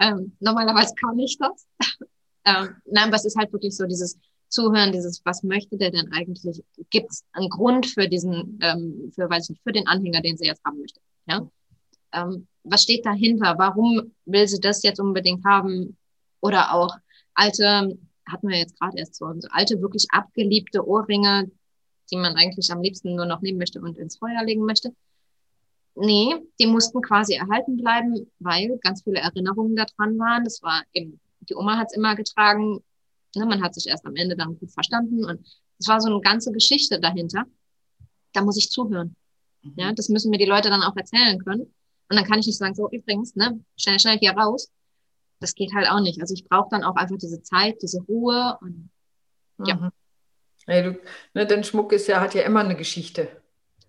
ähm, 0.00 0.36
normalerweise 0.40 0.94
kann 0.94 1.18
ich 1.18 1.38
das. 1.38 1.66
ähm, 2.44 2.76
nein, 2.86 3.08
aber 3.08 3.16
es 3.16 3.24
ist 3.24 3.36
halt 3.36 3.52
wirklich 3.52 3.76
so 3.76 3.86
dieses 3.86 4.18
Zuhören, 4.48 4.92
dieses, 4.92 5.22
was 5.24 5.42
möchte 5.42 5.76
der 5.76 5.90
denn 5.90 6.12
eigentlich? 6.12 6.62
Gibt 6.90 7.10
es 7.10 7.24
einen 7.32 7.48
Grund 7.48 7.86
für 7.86 8.08
diesen, 8.08 8.58
ähm, 8.62 9.12
für, 9.14 9.28
weiß 9.28 9.50
nicht, 9.50 9.62
für 9.62 9.72
den 9.72 9.86
Anhänger, 9.86 10.20
den 10.20 10.36
sie 10.36 10.46
jetzt 10.46 10.64
haben 10.64 10.78
möchte? 10.78 11.00
Ja? 11.26 11.48
Ähm, 12.12 12.46
was 12.64 12.82
steht 12.82 13.04
dahinter? 13.04 13.54
Warum 13.58 14.12
will 14.24 14.46
sie 14.48 14.60
das 14.60 14.82
jetzt 14.82 15.00
unbedingt 15.00 15.44
haben? 15.44 15.96
Oder 16.40 16.74
auch 16.74 16.96
alte, 17.34 17.98
hatten 18.26 18.48
wir 18.48 18.58
jetzt 18.58 18.78
gerade 18.78 18.98
erst 18.98 19.16
so, 19.16 19.26
so 19.38 19.48
alte, 19.50 19.80
wirklich 19.80 20.06
abgeliebte 20.10 20.86
Ohrringe, 20.86 21.50
die 22.10 22.16
man 22.16 22.36
eigentlich 22.36 22.70
am 22.70 22.82
liebsten 22.82 23.14
nur 23.14 23.26
noch 23.26 23.40
nehmen 23.40 23.58
möchte 23.58 23.80
und 23.80 23.98
ins 23.98 24.18
Feuer 24.18 24.42
legen 24.44 24.64
möchte. 24.64 24.94
Nee, 25.94 26.36
die 26.60 26.66
mussten 26.66 27.02
quasi 27.02 27.34
erhalten 27.34 27.76
bleiben, 27.76 28.30
weil 28.38 28.78
ganz 28.82 29.02
viele 29.02 29.18
Erinnerungen 29.18 29.74
daran 29.74 30.18
waren. 30.18 30.44
Das 30.44 30.62
war 30.62 30.84
eben, 30.92 31.20
die 31.40 31.54
Oma 31.54 31.76
hat 31.76 31.88
es 31.90 31.96
immer 31.96 32.14
getragen. 32.14 32.84
Ne, 33.34 33.46
man 33.46 33.62
hat 33.62 33.74
sich 33.74 33.88
erst 33.88 34.06
am 34.06 34.14
Ende 34.16 34.36
dann 34.36 34.58
gut 34.58 34.70
verstanden 34.70 35.24
und 35.24 35.40
es 35.78 35.88
war 35.88 36.00
so 36.00 36.08
eine 36.08 36.20
ganze 36.20 36.52
Geschichte 36.52 37.00
dahinter. 37.00 37.44
Da 38.32 38.42
muss 38.42 38.56
ich 38.56 38.70
zuhören. 38.70 39.16
Mhm. 39.62 39.74
Ja, 39.76 39.92
das 39.92 40.08
müssen 40.08 40.30
mir 40.30 40.38
die 40.38 40.44
Leute 40.44 40.70
dann 40.70 40.82
auch 40.82 40.96
erzählen 40.96 41.38
können. 41.44 41.62
Und 41.62 42.16
dann 42.16 42.24
kann 42.24 42.38
ich 42.38 42.46
nicht 42.46 42.58
sagen, 42.58 42.74
so 42.74 42.88
übrigens, 42.90 43.34
ne, 43.34 43.60
schnell, 43.76 43.98
schnell 43.98 44.18
hier 44.18 44.32
raus. 44.32 44.70
Das 45.40 45.54
geht 45.54 45.74
halt 45.74 45.88
auch 45.90 46.00
nicht. 46.00 46.20
Also 46.20 46.34
ich 46.34 46.44
brauche 46.44 46.68
dann 46.70 46.84
auch 46.84 46.96
einfach 46.96 47.18
diese 47.18 47.42
Zeit, 47.42 47.82
diese 47.82 48.00
Ruhe 48.02 48.56
und 48.60 48.90
ja. 49.64 49.74
Mhm. 49.76 49.90
Ja, 50.68 50.82
du, 50.82 50.98
ne, 51.34 51.46
denn 51.46 51.64
Schmuck 51.64 51.92
ist 51.92 52.06
ja, 52.06 52.20
hat 52.20 52.34
ja 52.34 52.42
immer 52.42 52.60
eine 52.60 52.76
Geschichte. 52.76 53.28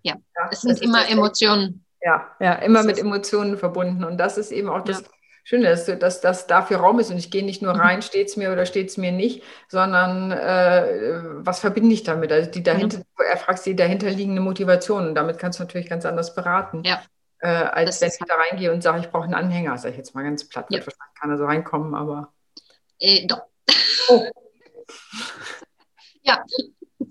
Ja, 0.01 0.15
ja 0.35 0.49
es 0.51 0.61
sind 0.61 0.81
immer 0.81 1.07
Emotionen. 1.09 1.85
Ja, 2.01 2.31
ja, 2.39 2.53
immer 2.53 2.83
mit 2.83 2.97
Emotionen 2.97 3.57
verbunden. 3.57 4.05
Und 4.05 4.17
das 4.17 4.37
ist 4.37 4.51
eben 4.51 4.69
auch 4.69 4.83
das 4.83 5.01
ja. 5.01 5.07
Schöne, 5.43 5.67
dass, 5.67 5.85
dass 5.85 6.21
das 6.21 6.47
dafür 6.47 6.77
Raum 6.77 6.99
ist. 6.99 7.11
Und 7.11 7.17
ich 7.17 7.31
gehe 7.31 7.43
nicht 7.43 7.61
nur 7.61 7.73
mhm. 7.73 7.79
rein, 7.81 8.01
steht 8.01 8.29
es 8.29 8.37
mir 8.37 8.53
oder 8.53 8.65
steht 8.65 8.89
es 8.89 8.97
mir 8.97 9.11
nicht, 9.11 9.43
sondern 9.67 10.31
äh, 10.31 11.21
was 11.43 11.59
verbinde 11.59 11.93
ich 11.93 12.03
damit? 12.03 12.31
Also 12.31 12.49
die 12.49 12.63
dahinter, 12.63 12.99
ja. 12.99 13.25
erfragst 13.25 13.65
die 13.65 13.75
dahinterliegende 13.75 14.41
Motivation. 14.41 15.07
Und 15.07 15.15
damit 15.15 15.37
kannst 15.37 15.59
du 15.59 15.63
natürlich 15.63 15.89
ganz 15.89 16.05
anders 16.05 16.33
beraten. 16.33 16.83
Ja. 16.85 17.01
Äh, 17.39 17.47
als 17.47 17.99
das 17.99 18.01
wenn 18.01 18.09
ich 18.09 18.31
da 18.31 18.35
reingehe 18.35 18.71
und 18.71 18.83
sage, 18.83 18.99
ich 18.99 19.09
brauche 19.09 19.23
einen 19.23 19.33
Anhänger, 19.33 19.77
sage 19.77 19.91
ich 19.91 19.97
jetzt 19.97 20.15
mal 20.15 20.23
ganz 20.23 20.47
platt, 20.47 20.69
wird 20.69 20.85
wahrscheinlich 20.85 21.19
keiner 21.19 21.37
so 21.37 21.45
reinkommen, 21.45 21.95
aber. 21.95 22.31
Äh, 22.99 23.27
doch. 23.27 23.41
Oh. 24.09 24.25
Ja. 26.29 26.43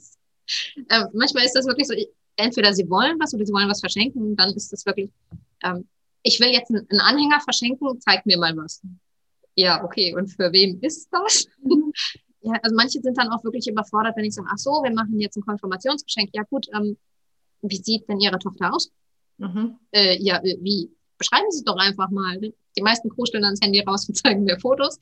ähm, 0.90 1.08
manchmal 1.12 1.44
ist 1.44 1.54
das 1.54 1.66
wirklich 1.66 1.88
so, 1.88 1.94
entweder 2.36 2.72
sie 2.72 2.88
wollen 2.88 3.18
was 3.18 3.34
oder 3.34 3.44
sie 3.44 3.52
wollen 3.52 3.68
was 3.68 3.80
verschenken, 3.80 4.36
dann 4.36 4.54
ist 4.54 4.72
das 4.72 4.86
wirklich, 4.86 5.10
ähm, 5.64 5.86
ich 6.22 6.38
will 6.40 6.48
jetzt 6.48 6.70
einen 6.70 7.00
Anhänger 7.00 7.40
verschenken, 7.40 8.00
zeig 8.00 8.24
mir 8.26 8.38
mal 8.38 8.56
was. 8.56 8.80
Ja, 9.54 9.84
okay, 9.84 10.14
und 10.14 10.28
für 10.28 10.52
wem 10.52 10.78
ist 10.82 11.08
das? 11.10 11.46
ja, 12.42 12.52
also 12.62 12.76
manche 12.76 13.00
sind 13.00 13.18
dann 13.18 13.28
auch 13.28 13.42
wirklich 13.42 13.66
überfordert, 13.66 14.16
wenn 14.16 14.24
ich 14.24 14.34
sage, 14.34 14.48
ach 14.50 14.58
so, 14.58 14.70
wir 14.70 14.92
machen 14.92 15.18
jetzt 15.18 15.36
ein 15.36 15.44
Konfirmationsgeschenk. 15.44 16.30
Ja 16.32 16.44
gut, 16.44 16.66
ähm, 16.74 16.96
wie 17.62 17.76
sieht 17.76 18.08
denn 18.08 18.20
Ihre 18.20 18.38
Tochter 18.38 18.72
aus? 18.72 18.92
Mhm. 19.38 19.76
Äh, 19.90 20.22
ja, 20.22 20.36
äh, 20.44 20.56
wie? 20.60 20.90
Beschreiben 21.18 21.50
Sie 21.50 21.58
es 21.58 21.64
doch 21.64 21.76
einfach 21.76 22.10
mal. 22.10 22.38
Die 22.40 22.82
meisten 22.82 23.08
kuscheln 23.08 23.42
dann 23.42 23.54
das 23.54 23.60
Handy 23.60 23.80
raus 23.80 24.08
und 24.08 24.14
zeigen 24.16 24.44
mir 24.44 24.60
Fotos. 24.60 24.96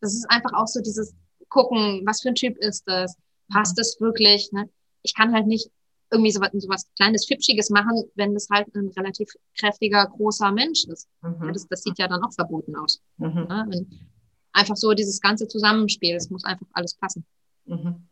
Das 0.00 0.14
ist 0.14 0.30
einfach 0.30 0.52
auch 0.52 0.68
so 0.68 0.80
dieses 0.80 1.14
gucken, 1.48 2.02
was 2.04 2.22
für 2.22 2.28
ein 2.28 2.34
Typ 2.34 2.56
ist 2.58 2.84
das? 2.86 3.16
Passt 3.48 3.78
es 3.78 4.00
wirklich? 4.00 4.50
Ne? 4.52 4.68
Ich 5.02 5.14
kann 5.14 5.32
halt 5.32 5.46
nicht 5.46 5.70
irgendwie 6.10 6.30
so 6.30 6.40
was, 6.40 6.50
so 6.52 6.68
was 6.68 6.86
kleines, 6.96 7.26
Fipschiges 7.26 7.70
machen, 7.70 8.04
wenn 8.14 8.34
das 8.34 8.48
halt 8.50 8.72
ein 8.74 8.88
relativ 8.96 9.28
kräftiger, 9.58 10.06
großer 10.06 10.52
Mensch 10.52 10.84
ist. 10.84 11.08
Mhm. 11.22 11.52
Das, 11.52 11.66
das, 11.66 11.82
sieht 11.82 11.98
ja 11.98 12.06
dann 12.08 12.22
auch 12.22 12.32
verboten 12.32 12.76
aus. 12.76 13.00
Mhm. 13.16 13.46
Ne? 13.48 13.86
Einfach 14.52 14.76
so 14.76 14.92
dieses 14.94 15.20
ganze 15.20 15.48
Zusammenspiel, 15.48 16.14
es 16.14 16.30
muss 16.30 16.44
einfach 16.44 16.66
alles 16.72 16.94
passen. 16.94 17.26
Mhm. 17.64 18.08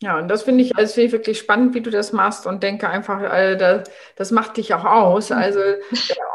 Ja, 0.00 0.16
und 0.16 0.28
das 0.28 0.44
finde 0.44 0.62
ich, 0.62 0.76
also 0.76 0.94
find 0.94 1.06
ich 1.06 1.12
wirklich 1.12 1.38
spannend, 1.40 1.74
wie 1.74 1.80
du 1.80 1.90
das 1.90 2.12
machst 2.12 2.46
und 2.46 2.62
denke 2.62 2.88
einfach, 2.88 3.20
äh, 3.20 3.56
das, 3.56 3.90
das 4.14 4.30
macht 4.30 4.56
dich 4.56 4.72
auch 4.72 4.84
aus. 4.84 5.30
Mhm. 5.30 5.36
Also 5.36 5.58
äh, 5.58 5.80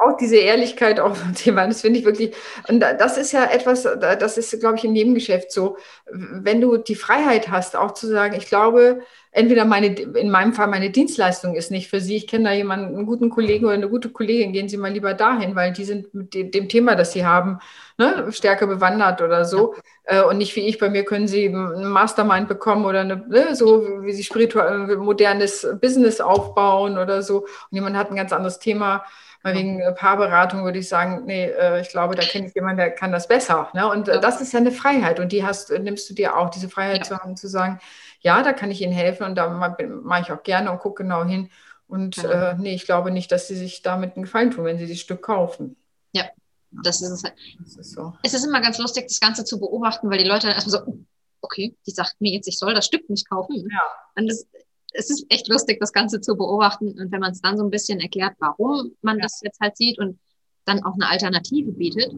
auch 0.03 0.17
diese 0.17 0.35
Ehrlichkeit 0.35 0.99
auch 0.99 1.17
ein 1.23 1.33
Thema, 1.35 1.65
das 1.67 1.81
finde 1.81 1.99
ich 1.99 2.05
wirklich, 2.05 2.35
und 2.67 2.81
das 2.81 3.17
ist 3.17 3.31
ja 3.31 3.45
etwas, 3.45 3.83
das 3.83 4.37
ist, 4.37 4.59
glaube 4.59 4.77
ich, 4.77 4.83
in 4.83 4.95
jedem 4.95 5.13
Geschäft 5.13 5.51
so, 5.53 5.77
wenn 6.11 6.59
du 6.59 6.75
die 6.77 6.95
Freiheit 6.95 7.49
hast, 7.49 7.77
auch 7.77 7.93
zu 7.93 8.07
sagen, 8.07 8.35
ich 8.35 8.47
glaube, 8.47 9.01
entweder 9.33 9.65
meine, 9.65 9.87
in 9.87 10.29
meinem 10.29 10.53
Fall 10.53 10.67
meine 10.67 10.91
Dienstleistung 10.91 11.55
ist 11.55 11.71
nicht 11.71 11.89
für 11.89 11.99
Sie. 11.99 12.15
Ich 12.15 12.27
kenne 12.27 12.45
da 12.45 12.51
jemanden, 12.51 12.95
einen 12.95 13.05
guten 13.05 13.29
Kollegen 13.29 13.65
oder 13.65 13.73
eine 13.73 13.89
gute 13.89 14.09
Kollegin, 14.09 14.53
gehen 14.53 14.69
Sie 14.69 14.77
mal 14.77 14.91
lieber 14.91 15.13
dahin, 15.13 15.55
weil 15.55 15.73
die 15.73 15.83
sind 15.83 16.13
mit 16.13 16.33
dem 16.33 16.69
Thema, 16.69 16.95
das 16.95 17.13
Sie 17.13 17.25
haben, 17.25 17.59
ne, 17.97 18.31
stärker 18.31 18.67
bewandert 18.67 19.21
oder 19.21 19.43
so. 19.43 19.75
Ja. 20.07 20.21
Äh, 20.21 20.25
und 20.25 20.37
nicht 20.37 20.55
wie 20.55 20.67
ich, 20.67 20.77
bei 20.77 20.89
mir 20.89 21.03
können 21.03 21.27
Sie 21.27 21.47
ein 21.47 21.85
Mastermind 21.85 22.47
bekommen 22.47 22.85
oder 22.85 23.01
eine, 23.01 23.17
ne, 23.27 23.55
so 23.55 24.03
wie 24.03 24.13
Sie 24.13 24.23
spirituell 24.23 24.97
modernes 24.97 25.67
Business 25.81 26.21
aufbauen 26.21 26.97
oder 26.97 27.23
so. 27.23 27.41
Und 27.41 27.47
jemand 27.71 27.97
hat 27.97 28.11
ein 28.11 28.15
ganz 28.15 28.31
anderes 28.31 28.59
Thema. 28.59 29.03
Mal 29.43 29.55
wegen 29.55 29.81
Paarberatung 29.95 30.63
würde 30.63 30.79
ich 30.79 30.87
sagen, 30.87 31.23
nee, 31.25 31.47
äh, 31.47 31.81
ich 31.81 31.89
glaube, 31.89 32.15
da 32.15 32.21
kenne 32.21 32.47
ich 32.47 32.55
jemanden, 32.55 32.77
der 32.77 32.91
kann 32.91 33.11
das 33.11 33.27
besser. 33.27 33.69
Ne? 33.73 33.89
Und 33.89 34.07
äh, 34.07 34.21
das 34.21 34.39
ist 34.39 34.53
ja 34.53 34.59
eine 34.59 34.71
Freiheit 34.71 35.19
und 35.19 35.33
die 35.33 35.45
hast, 35.45 35.69
nimmst 35.69 36.09
du 36.09 36.13
dir 36.13 36.37
auch, 36.37 36.49
diese 36.49 36.69
Freiheit 36.69 36.99
ja. 36.99 37.03
zu 37.03 37.17
haben, 37.17 37.35
zu 37.35 37.49
sagen, 37.49 37.79
ja, 38.23 38.41
da 38.41 38.53
kann 38.53 38.71
ich 38.71 38.81
Ihnen 38.81 38.93
helfen 38.93 39.25
und 39.25 39.35
da 39.35 39.49
mache 39.49 40.21
ich 40.21 40.31
auch 40.31 40.43
gerne 40.43 40.71
und 40.71 40.79
gucke 40.79 41.03
genau 41.03 41.25
hin. 41.25 41.49
Und 41.87 42.15
genau. 42.15 42.29
äh, 42.29 42.55
nee, 42.57 42.73
ich 42.73 42.85
glaube 42.85 43.11
nicht, 43.11 43.31
dass 43.31 43.47
Sie 43.47 43.55
sich 43.55 43.81
damit 43.81 44.15
einen 44.15 44.23
Gefallen 44.23 44.51
tun, 44.51 44.65
wenn 44.65 44.79
Sie 44.79 44.87
das 44.87 44.99
Stück 44.99 45.21
kaufen. 45.21 45.75
Ja, 46.13 46.25
das 46.71 47.01
ist 47.01 47.09
es. 47.09 47.21
Das 47.21 47.75
ist 47.75 47.91
so. 47.91 48.13
Es 48.23 48.33
ist 48.33 48.45
immer 48.45 48.61
ganz 48.61 48.77
lustig, 48.77 49.07
das 49.07 49.19
Ganze 49.19 49.43
zu 49.43 49.59
beobachten, 49.59 50.09
weil 50.09 50.17
die 50.17 50.27
Leute 50.27 50.47
dann 50.47 50.55
erstmal 50.55 50.81
so, 50.85 51.05
okay, 51.41 51.75
die 51.85 51.91
sagt 51.91 52.19
mir 52.19 52.31
jetzt, 52.31 52.47
ich 52.47 52.57
soll 52.57 52.73
das 52.73 52.85
Stück 52.85 53.09
nicht 53.09 53.29
kaufen. 53.29 53.67
Ja. 53.69 53.81
Und 54.15 54.27
das, 54.27 54.47
es 54.93 55.09
ist 55.09 55.25
echt 55.29 55.49
lustig, 55.49 55.79
das 55.79 55.91
Ganze 55.91 56.21
zu 56.21 56.37
beobachten. 56.37 56.97
Und 56.99 57.11
wenn 57.11 57.19
man 57.19 57.33
es 57.33 57.41
dann 57.41 57.57
so 57.57 57.63
ein 57.63 57.69
bisschen 57.69 57.99
erklärt, 57.99 58.35
warum 58.39 58.95
man 59.01 59.17
ja. 59.17 59.23
das 59.23 59.41
jetzt 59.43 59.59
halt 59.59 59.75
sieht 59.75 59.99
und 59.99 60.17
dann 60.65 60.83
auch 60.83 60.93
eine 60.93 61.09
Alternative 61.09 61.73
bietet, 61.73 62.13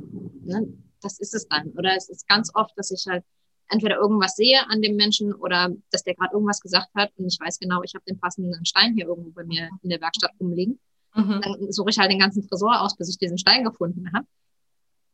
ne, 0.46 0.68
das 1.02 1.20
ist 1.20 1.34
es 1.34 1.48
dann. 1.48 1.72
Oder 1.72 1.96
es 1.98 2.10
ist 2.10 2.28
ganz 2.28 2.52
oft, 2.54 2.78
dass 2.78 2.92
ich 2.92 3.06
halt 3.08 3.24
entweder 3.70 3.98
irgendwas 3.98 4.36
sehe 4.36 4.60
an 4.70 4.82
dem 4.82 4.96
Menschen 4.96 5.34
oder 5.34 5.70
dass 5.92 6.04
der 6.04 6.16
gerade 6.16 6.34
irgendwas 6.34 6.62
gesagt 6.62 6.90
hat 6.96 7.12
und 7.18 7.26
ich 7.26 7.40
weiß 7.40 7.60
genau, 7.60 7.82
ich 7.84 7.94
habe 7.96 8.06
den 8.06 8.20
passenden 8.20 8.66
Stein 8.66 8.94
hier 8.96 9.08
irgendwo 9.08 9.32
bei 9.32 9.44
mir 9.44 9.70
in 9.82 9.90
der 9.90 10.02
Werkstatt 10.02 10.32
rumliegen. 10.40 10.80
Mhm. 11.16 11.42
Dann 11.42 11.72
suche 11.72 11.90
ich 11.90 11.98
halt 11.98 12.12
den 12.12 12.20
ganzen 12.20 12.48
Tresor 12.48 12.82
aus, 12.82 12.96
bis 12.96 13.10
ich 13.10 13.18
diesen 13.18 13.38
Stein 13.38 13.64
gefunden 13.64 14.12
habe. 14.14 14.28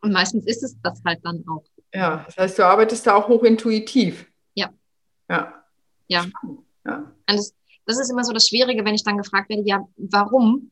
Und 0.02 0.12
meistens 0.12 0.46
ist 0.48 0.64
es 0.64 0.76
das 0.82 1.02
halt 1.06 1.20
dann 1.24 1.46
auch. 1.48 1.64
Ja, 1.94 2.24
das 2.26 2.38
heißt, 2.38 2.60
du 2.60 2.66
arbeitest 2.66 3.06
da 3.06 3.16
auch 3.16 3.28
hochintuitiv. 3.28 4.32
Ja. 4.56 4.72
Ja. 5.30 5.64
Ja. 6.08 6.26
ja. 6.86 6.98
Und 6.98 7.38
das, 7.38 7.54
das 7.86 8.00
ist 8.00 8.10
immer 8.10 8.24
so 8.24 8.34
das 8.34 8.48
Schwierige, 8.48 8.84
wenn 8.84 8.96
ich 8.96 9.04
dann 9.04 9.18
gefragt 9.18 9.50
werde, 9.50 9.64
ja, 9.64 9.86
warum? 9.98 10.72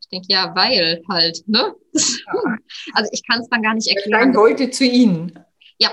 Ich 0.00 0.08
denke, 0.08 0.26
ja, 0.30 0.54
weil 0.54 1.02
halt, 1.08 1.42
ne? 1.46 1.74
Ja. 1.92 2.56
Also 2.92 3.08
ich 3.12 3.26
kann 3.26 3.40
es 3.40 3.48
dann 3.48 3.62
gar 3.62 3.74
nicht 3.74 3.88
erklären. 3.88 4.20
Dein 4.20 4.32
Leute 4.32 4.70
zu 4.70 4.84
ihnen. 4.84 5.38
Ja, 5.78 5.90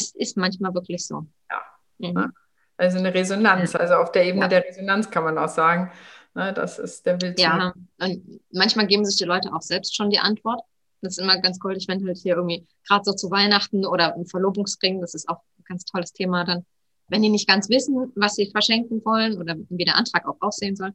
das 0.00 0.10
ist 0.14 0.36
manchmal 0.36 0.74
wirklich 0.74 1.06
so. 1.06 1.26
Ja. 1.50 2.10
Mhm. 2.10 2.32
Also 2.76 2.98
eine 2.98 3.12
Resonanz. 3.12 3.74
Also 3.74 3.94
auf 3.94 4.12
der 4.12 4.24
Ebene 4.24 4.44
ja. 4.44 4.48
der 4.48 4.64
Resonanz 4.64 5.10
kann 5.10 5.24
man 5.24 5.36
auch 5.36 5.48
sagen, 5.48 5.90
ne, 6.34 6.52
das 6.52 6.78
ist 6.78 7.04
der 7.06 7.14
Bild. 7.14 7.38
Ja, 7.40 7.74
und 8.00 8.40
manchmal 8.52 8.86
geben 8.86 9.04
sich 9.04 9.16
die 9.16 9.24
Leute 9.24 9.52
auch 9.52 9.62
selbst 9.62 9.96
schon 9.96 10.10
die 10.10 10.20
Antwort. 10.20 10.60
Das 11.00 11.16
ist 11.16 11.22
immer 11.22 11.40
ganz 11.40 11.58
goldig, 11.58 11.86
wenn 11.88 12.04
halt 12.06 12.18
hier 12.18 12.36
irgendwie, 12.36 12.66
gerade 12.86 13.04
so 13.04 13.12
zu 13.12 13.30
Weihnachten 13.30 13.86
oder 13.86 14.14
ein 14.14 14.26
Verlobungsring, 14.26 15.00
das 15.00 15.14
ist 15.14 15.28
auch 15.28 15.40
ein 15.58 15.64
ganz 15.64 15.84
tolles 15.84 16.12
Thema 16.12 16.44
dann, 16.44 16.64
wenn 17.08 17.22
die 17.22 17.28
nicht 17.28 17.48
ganz 17.48 17.68
wissen, 17.68 18.12
was 18.16 18.34
sie 18.34 18.50
verschenken 18.50 19.04
wollen 19.04 19.38
oder 19.38 19.56
wie 19.68 19.84
der 19.84 19.96
Antrag 19.96 20.26
auch 20.26 20.36
aussehen 20.40 20.76
soll. 20.76 20.92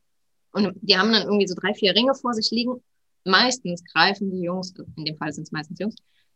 Und 0.51 0.75
die 0.81 0.97
haben 0.97 1.11
dann 1.11 1.23
irgendwie 1.23 1.47
so 1.47 1.55
drei, 1.55 1.73
vier 1.73 1.95
Ringe 1.95 2.13
vor 2.15 2.33
sich 2.33 2.51
liegen. 2.51 2.83
Meistens 3.25 3.83
greifen 3.85 4.31
die 4.31 4.41
Jungs, 4.41 4.73
in 4.97 5.05
dem 5.05 5.17
Fall 5.17 5.33
sind 5.33 5.43
es 5.43 5.51
meistens 5.51 5.79
Jungs, 5.79 5.95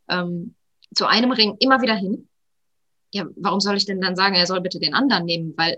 ähm, 0.10 0.56
zu 0.95 1.06
einem 1.06 1.32
Ring 1.32 1.56
immer 1.60 1.82
wieder 1.82 1.95
hin. 1.95 2.27
Ja, 3.13 3.26
warum 3.36 3.60
soll 3.60 3.78
ich 3.78 3.86
denn 3.86 4.02
dann 4.02 4.15
sagen, 4.15 4.36
er 4.36 4.48
soll 4.48 4.62
bitte 4.62 4.80
den 4.80 4.93
anderen 4.93 5.26
nehmen? 5.26 5.54
Weil 5.58 5.78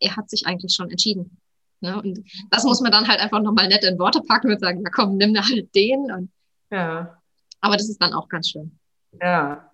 er 0.00 0.16
hat 0.16 0.28
sich 0.30 0.46
eigentlich 0.46 0.74
schon 0.74 0.90
entschieden. 0.90 1.38
Ne? 1.80 2.00
Und 2.00 2.20
das 2.50 2.64
muss 2.64 2.80
man 2.80 2.92
dann 2.92 3.08
halt 3.08 3.20
einfach 3.20 3.40
nochmal 3.40 3.68
nett 3.68 3.84
in 3.84 3.98
Worte 3.98 4.22
packen 4.22 4.50
und 4.50 4.60
sagen, 4.60 4.82
ja 4.82 4.90
komm, 4.90 5.16
nimm 5.16 5.34
da 5.34 5.42
halt 5.42 5.74
den. 5.74 6.10
Und, 6.10 6.30
ja. 6.70 7.20
Aber 7.60 7.76
das 7.76 7.88
ist 7.88 8.00
dann 8.00 8.12
auch 8.12 8.28
ganz 8.28 8.50
schön. 8.50 8.78
Ja. 9.20 9.70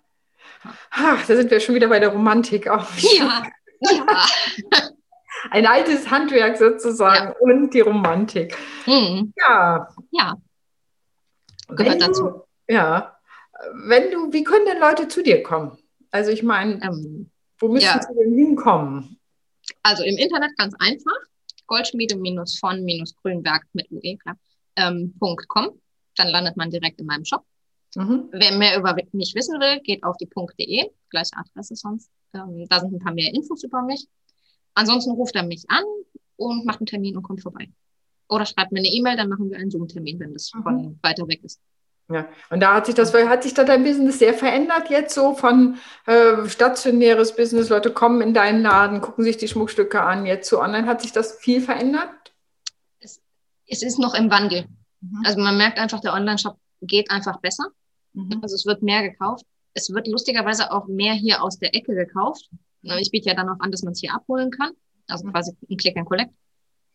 Ach, 0.91 1.25
da 1.25 1.35
sind 1.35 1.51
wir 1.51 1.59
schon 1.59 1.75
wieder 1.75 1.87
bei 1.87 1.99
der 1.99 2.09
Romantik 2.09 2.67
auch. 2.67 2.87
Ja. 3.17 3.43
ja. 3.81 4.05
Ein 5.51 5.67
altes 5.67 6.09
Handwerk 6.09 6.57
sozusagen 6.57 7.33
ja. 7.33 7.35
und 7.39 7.73
die 7.73 7.81
Romantik. 7.81 8.57
Mhm. 8.85 9.33
Ja. 9.35 9.89
Ja. 10.11 10.35
Gehört 11.67 12.01
dazu. 12.01 12.43
Ja. 12.67 13.17
Wenn 13.73 14.09
du, 14.11 14.31
wie 14.31 14.43
können 14.45 14.65
denn 14.65 14.79
Leute 14.79 15.09
zu 15.09 15.21
dir 15.21 15.43
kommen? 15.43 15.77
Also 16.13 16.29
ich 16.29 16.43
meine, 16.43 16.81
ähm, 16.83 17.31
wo 17.57 17.69
müssen 17.69 17.85
ja. 17.85 17.99
sie 17.99 18.13
denn 18.13 18.35
hinkommen? 18.35 19.19
Also 19.81 20.03
im 20.03 20.15
Internet 20.17 20.55
ganz 20.57 20.75
einfach. 20.77 21.17
Goldschmiede-von-grünberg 21.65 23.63
mit 23.73 23.89
UE, 23.91 24.17
klar, 24.17 24.37
ähm, 24.75 25.15
.com. 25.47 25.69
Dann 26.15 26.27
landet 26.27 26.55
man 26.55 26.69
direkt 26.69 26.99
in 26.99 27.07
meinem 27.07 27.25
Shop. 27.25 27.43
Mhm. 27.95 28.29
Wer 28.31 28.55
mehr 28.55 28.77
über 28.77 28.95
mich 29.11 29.33
wissen 29.33 29.59
will, 29.59 29.79
geht 29.81 30.03
auf 30.03 30.15
die 30.17 30.29
.de, 30.59 30.91
gleiche 31.09 31.35
Adresse 31.35 31.75
sonst. 31.75 32.11
Ähm, 32.35 32.67
da 32.69 32.79
sind 32.79 32.93
ein 32.93 32.99
paar 32.99 33.13
mehr 33.15 33.33
Infos 33.33 33.63
über 33.63 33.81
mich. 33.81 34.05
Ansonsten 34.75 35.11
ruft 35.11 35.35
er 35.35 35.43
mich 35.43 35.63
an 35.69 35.83
und 36.35 36.63
macht 36.65 36.79
einen 36.79 36.85
Termin 36.85 37.17
und 37.17 37.23
kommt 37.23 37.41
vorbei. 37.41 37.69
Oder 38.29 38.45
schreibt 38.45 38.71
mir 38.71 38.79
eine 38.79 38.89
E-Mail, 38.89 39.17
dann 39.17 39.29
machen 39.29 39.49
wir 39.49 39.57
einen 39.57 39.71
Zoom-Termin, 39.71 40.19
wenn 40.19 40.33
das 40.33 40.51
mhm. 40.53 40.61
von 40.61 40.99
weiter 41.01 41.27
weg 41.27 41.43
ist. 41.43 41.59
Ja, 42.09 42.27
und 42.49 42.59
da 42.59 42.75
hat 42.75 42.85
sich 42.85 42.95
das, 42.95 43.13
hat 43.13 43.43
sich 43.43 43.53
da 43.53 43.63
dein 43.63 43.83
Business 43.83 44.19
sehr 44.19 44.33
verändert 44.33 44.89
jetzt 44.89 45.15
so 45.15 45.35
von 45.35 45.77
äh, 46.05 46.47
stationäres 46.47 47.35
Business, 47.35 47.69
Leute 47.69 47.91
kommen 47.91 48.21
in 48.21 48.33
deinen 48.33 48.61
Laden, 48.61 48.99
gucken 48.99 49.23
sich 49.23 49.37
die 49.37 49.47
Schmuckstücke 49.47 50.01
an, 50.01 50.25
jetzt 50.25 50.49
zu 50.49 50.59
online, 50.59 50.85
hat 50.85 51.01
sich 51.01 51.13
das 51.13 51.37
viel 51.39 51.61
verändert? 51.61 52.09
Es, 52.99 53.21
es 53.67 53.83
ist 53.83 53.99
noch 53.99 54.13
im 54.15 54.29
Wandel. 54.29 54.65
Mhm. 54.99 55.21
Also 55.25 55.39
man 55.39 55.57
merkt 55.57 55.79
einfach, 55.79 56.01
der 56.01 56.13
Online-Shop 56.13 56.57
geht 56.81 57.09
einfach 57.09 57.39
besser. 57.39 57.67
Mhm. 58.13 58.39
Also 58.41 58.55
es 58.55 58.65
wird 58.65 58.83
mehr 58.83 59.01
gekauft. 59.01 59.45
Es 59.73 59.91
wird 59.93 60.07
lustigerweise 60.07 60.71
auch 60.71 60.87
mehr 60.87 61.13
hier 61.13 61.41
aus 61.41 61.57
der 61.57 61.73
Ecke 61.73 61.95
gekauft. 61.95 62.49
Ich 62.81 63.11
biete 63.11 63.29
ja 63.29 63.33
dann 63.33 63.47
auch 63.47 63.59
an, 63.59 63.71
dass 63.71 63.81
man 63.81 63.93
es 63.93 64.01
hier 64.01 64.13
abholen 64.13 64.51
kann. 64.51 64.71
Also 65.07 65.25
mhm. 65.25 65.31
quasi 65.31 65.55
ein 65.69 65.77
Click 65.77 65.97
and 65.97 66.05
Collect. 66.05 66.31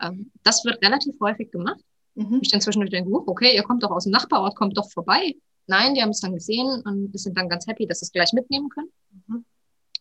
Ähm, 0.01 0.31
das 0.43 0.65
wird 0.65 0.83
relativ 0.83 1.15
häufig 1.21 1.51
gemacht. 1.51 1.81
Mhm. 2.19 2.41
Ich 2.43 2.51
dann 2.51 2.61
zwischendurch 2.61 2.91
denke, 2.91 3.11
okay, 3.13 3.55
ihr 3.55 3.63
kommt 3.63 3.83
doch 3.85 3.93
aus 3.93 4.05
dem 4.05 4.13
Nachbarort, 4.13 4.57
kommt 4.57 4.77
doch 4.77 4.91
vorbei. 4.91 5.37
Nein, 5.67 5.95
die 5.95 6.03
haben 6.03 6.11
es 6.11 6.21
dann 6.21 6.35
gesehen 6.35 6.83
und 6.85 7.17
sind 7.19 7.39
dann 7.39 7.49
ganz 7.49 7.67
happy, 7.67 7.87
dass 7.87 8.01
sie 8.01 8.07
es 8.07 8.13
gleich 8.13 8.33
mitnehmen 8.33 8.69
können. 8.71 8.89
Mhm. 9.27 9.45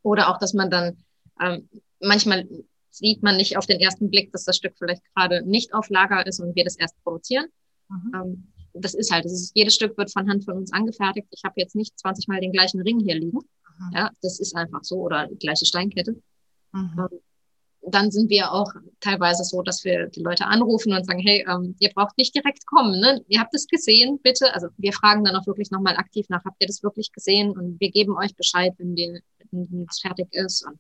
Oder 0.01 0.29
auch, 0.29 0.39
dass 0.39 0.53
man 0.53 0.71
dann, 0.71 0.97
ähm, 1.39 1.69
manchmal 1.99 2.47
sieht 2.89 3.21
man 3.21 3.37
nicht 3.37 3.57
auf 3.57 3.67
den 3.67 3.79
ersten 3.79 4.09
Blick, 4.09 4.31
dass 4.31 4.45
das 4.45 4.57
Stück 4.57 4.73
vielleicht 4.77 5.03
gerade 5.13 5.47
nicht 5.47 5.73
auf 5.73 5.89
Lager 5.89 6.25
ist 6.25 6.39
und 6.39 6.55
wir 6.55 6.63
das 6.63 6.75
erst 6.77 6.95
produzieren. 7.03 7.45
Mhm. 7.89 8.11
Ähm, 8.15 8.47
das 8.73 8.95
ist 8.95 9.11
halt, 9.11 9.25
das 9.25 9.33
ist, 9.33 9.51
jedes 9.53 9.75
Stück 9.75 9.97
wird 9.97 10.11
von 10.11 10.27
Hand 10.27 10.45
von 10.45 10.55
uns 10.55 10.73
angefertigt. 10.73 11.27
Ich 11.31 11.43
habe 11.43 11.55
jetzt 11.57 11.75
nicht 11.75 11.97
20 11.99 12.27
Mal 12.27 12.41
den 12.41 12.51
gleichen 12.51 12.81
Ring 12.81 12.99
hier 12.99 13.15
liegen. 13.15 13.37
Mhm. 13.37 13.91
Ja, 13.93 14.09
das 14.21 14.39
ist 14.39 14.55
einfach 14.55 14.83
so 14.83 14.97
oder 14.97 15.27
die 15.27 15.37
gleiche 15.37 15.65
Steinkette. 15.65 16.13
Mhm. 16.71 16.91
Ähm, 16.97 17.19
dann 17.93 18.11
sind 18.11 18.29
wir 18.29 18.51
auch 18.51 18.71
teilweise 18.99 19.43
so, 19.43 19.61
dass 19.61 19.83
wir 19.83 20.07
die 20.07 20.21
Leute 20.21 20.45
anrufen 20.45 20.93
und 20.93 21.05
sagen, 21.05 21.19
hey, 21.19 21.45
ähm, 21.47 21.75
ihr 21.79 21.89
braucht 21.89 22.17
nicht 22.17 22.35
direkt 22.35 22.65
kommen, 22.65 22.99
ne? 22.99 23.23
ihr 23.27 23.39
habt 23.39 23.53
es 23.53 23.67
gesehen, 23.67 24.19
bitte. 24.21 24.53
Also 24.53 24.67
wir 24.77 24.93
fragen 24.93 25.23
dann 25.23 25.35
auch 25.35 25.47
wirklich 25.47 25.71
nochmal 25.71 25.95
aktiv 25.97 26.25
nach, 26.29 26.43
habt 26.43 26.57
ihr 26.59 26.67
das 26.67 26.83
wirklich 26.83 27.11
gesehen? 27.11 27.51
Und 27.51 27.79
wir 27.79 27.91
geben 27.91 28.17
euch 28.17 28.35
Bescheid, 28.35 28.73
wenn, 28.77 28.95
es 29.89 29.99
fertig 29.99 30.27
ist. 30.31 30.65
Und, 30.65 30.79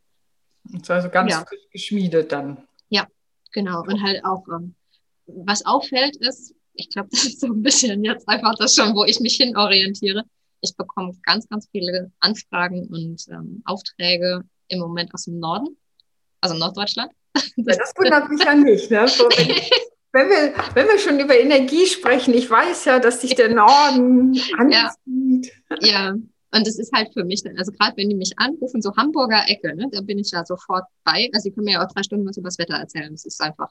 das 0.73 0.81
ist 0.81 0.89
also 0.89 1.09
ganz 1.09 1.31
ja. 1.31 1.45
geschmiedet 1.71 2.31
dann. 2.31 2.57
Ja, 2.89 3.07
genau. 3.53 3.81
Und 3.81 4.03
halt 4.03 4.23
auch, 4.25 4.45
ähm, 4.49 4.75
was 5.27 5.65
auffällt 5.65 6.17
ist, 6.17 6.53
ich 6.73 6.89
glaube, 6.89 7.09
das 7.11 7.25
ist 7.25 7.41
so 7.41 7.47
ein 7.47 7.61
bisschen 7.61 8.03
jetzt 8.03 8.27
einfach 8.27 8.55
das 8.57 8.75
schon, 8.75 8.95
wo 8.95 9.03
ich 9.05 9.19
mich 9.19 9.35
hinorientiere. 9.35 10.23
Ich 10.61 10.75
bekomme 10.75 11.13
ganz, 11.23 11.47
ganz 11.47 11.67
viele 11.71 12.11
Anfragen 12.19 12.87
und 12.87 13.23
ähm, 13.29 13.61
Aufträge 13.65 14.43
im 14.69 14.79
Moment 14.79 15.13
aus 15.13 15.25
dem 15.25 15.39
Norden, 15.39 15.77
also 16.47 16.59
Norddeutschland. 16.59 17.11
Ja, 17.55 17.75
das 17.75 17.93
wundert 17.95 18.29
mich 18.29 18.43
ja 18.43 18.55
nicht. 18.55 18.89
Ne? 18.89 19.07
So, 19.07 19.25
wenn, 19.25 19.47
wenn, 20.13 20.29
wir, 20.29 20.53
wenn 20.73 20.87
wir 20.87 20.97
schon 20.97 21.19
über 21.19 21.37
Energie 21.37 21.85
sprechen, 21.85 22.33
ich 22.33 22.49
weiß 22.49 22.85
ja, 22.85 22.99
dass 22.99 23.21
sich 23.21 23.35
der 23.35 23.53
Norden 23.53 24.39
anzieht. 24.57 25.53
Ja, 25.81 25.87
ja. 25.87 26.09
und 26.11 26.67
das 26.67 26.79
ist 26.79 26.91
halt 26.93 27.13
für 27.13 27.23
mich, 27.25 27.43
also 27.55 27.71
gerade 27.71 27.95
wenn 27.97 28.09
die 28.09 28.15
mich 28.15 28.33
anrufen, 28.37 28.81
so 28.81 28.95
Hamburger 28.95 29.43
Ecke, 29.47 29.75
ne, 29.75 29.87
da 29.91 30.01
bin 30.01 30.17
ich 30.17 30.31
ja 30.31 30.43
sofort 30.45 30.85
bei. 31.03 31.29
Also, 31.33 31.43
sie 31.43 31.51
können 31.51 31.65
mir 31.65 31.73
ja 31.73 31.85
auch 31.85 31.91
drei 31.91 32.01
Stunden 32.01 32.25
was 32.27 32.37
über 32.37 32.47
das 32.47 32.57
Wetter 32.57 32.75
erzählen. 32.75 33.11
Das 33.11 33.25
ist 33.25 33.39
einfach, 33.39 33.69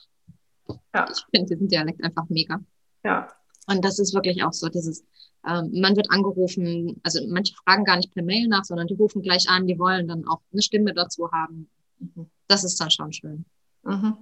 ja. 0.95 1.09
ich 1.11 1.25
finde 1.35 1.55
diesen 1.55 1.69
Dialekt 1.69 2.05
einfach 2.05 2.25
mega. 2.29 2.61
Ja. 3.05 3.29
Und 3.67 3.85
das 3.85 3.99
ist 3.99 4.15
wirklich 4.15 4.45
auch 4.45 4.53
so, 4.53 4.69
dieses, 4.69 5.05
ähm, 5.45 5.73
man 5.75 5.97
wird 5.97 6.11
angerufen, 6.11 7.01
also 7.03 7.21
manche 7.29 7.55
fragen 7.65 7.85
gar 7.85 7.97
nicht 7.97 8.15
per 8.15 8.23
Mail 8.23 8.47
nach, 8.47 8.65
sondern 8.65 8.87
die 8.87 8.95
rufen 8.95 9.23
gleich 9.23 9.49
an, 9.49 9.67
die 9.67 9.79
wollen 9.79 10.07
dann 10.07 10.25
auch 10.27 10.41
eine 10.53 10.62
Stimme 10.62 10.95
dazu 10.95 11.31
haben. 11.33 11.69
Mhm. 11.99 12.31
Das 12.49 12.65
ist 12.65 12.81
dann 12.81 12.91
schon 12.91 13.13
schön. 13.13 13.45
Mhm. 13.83 14.17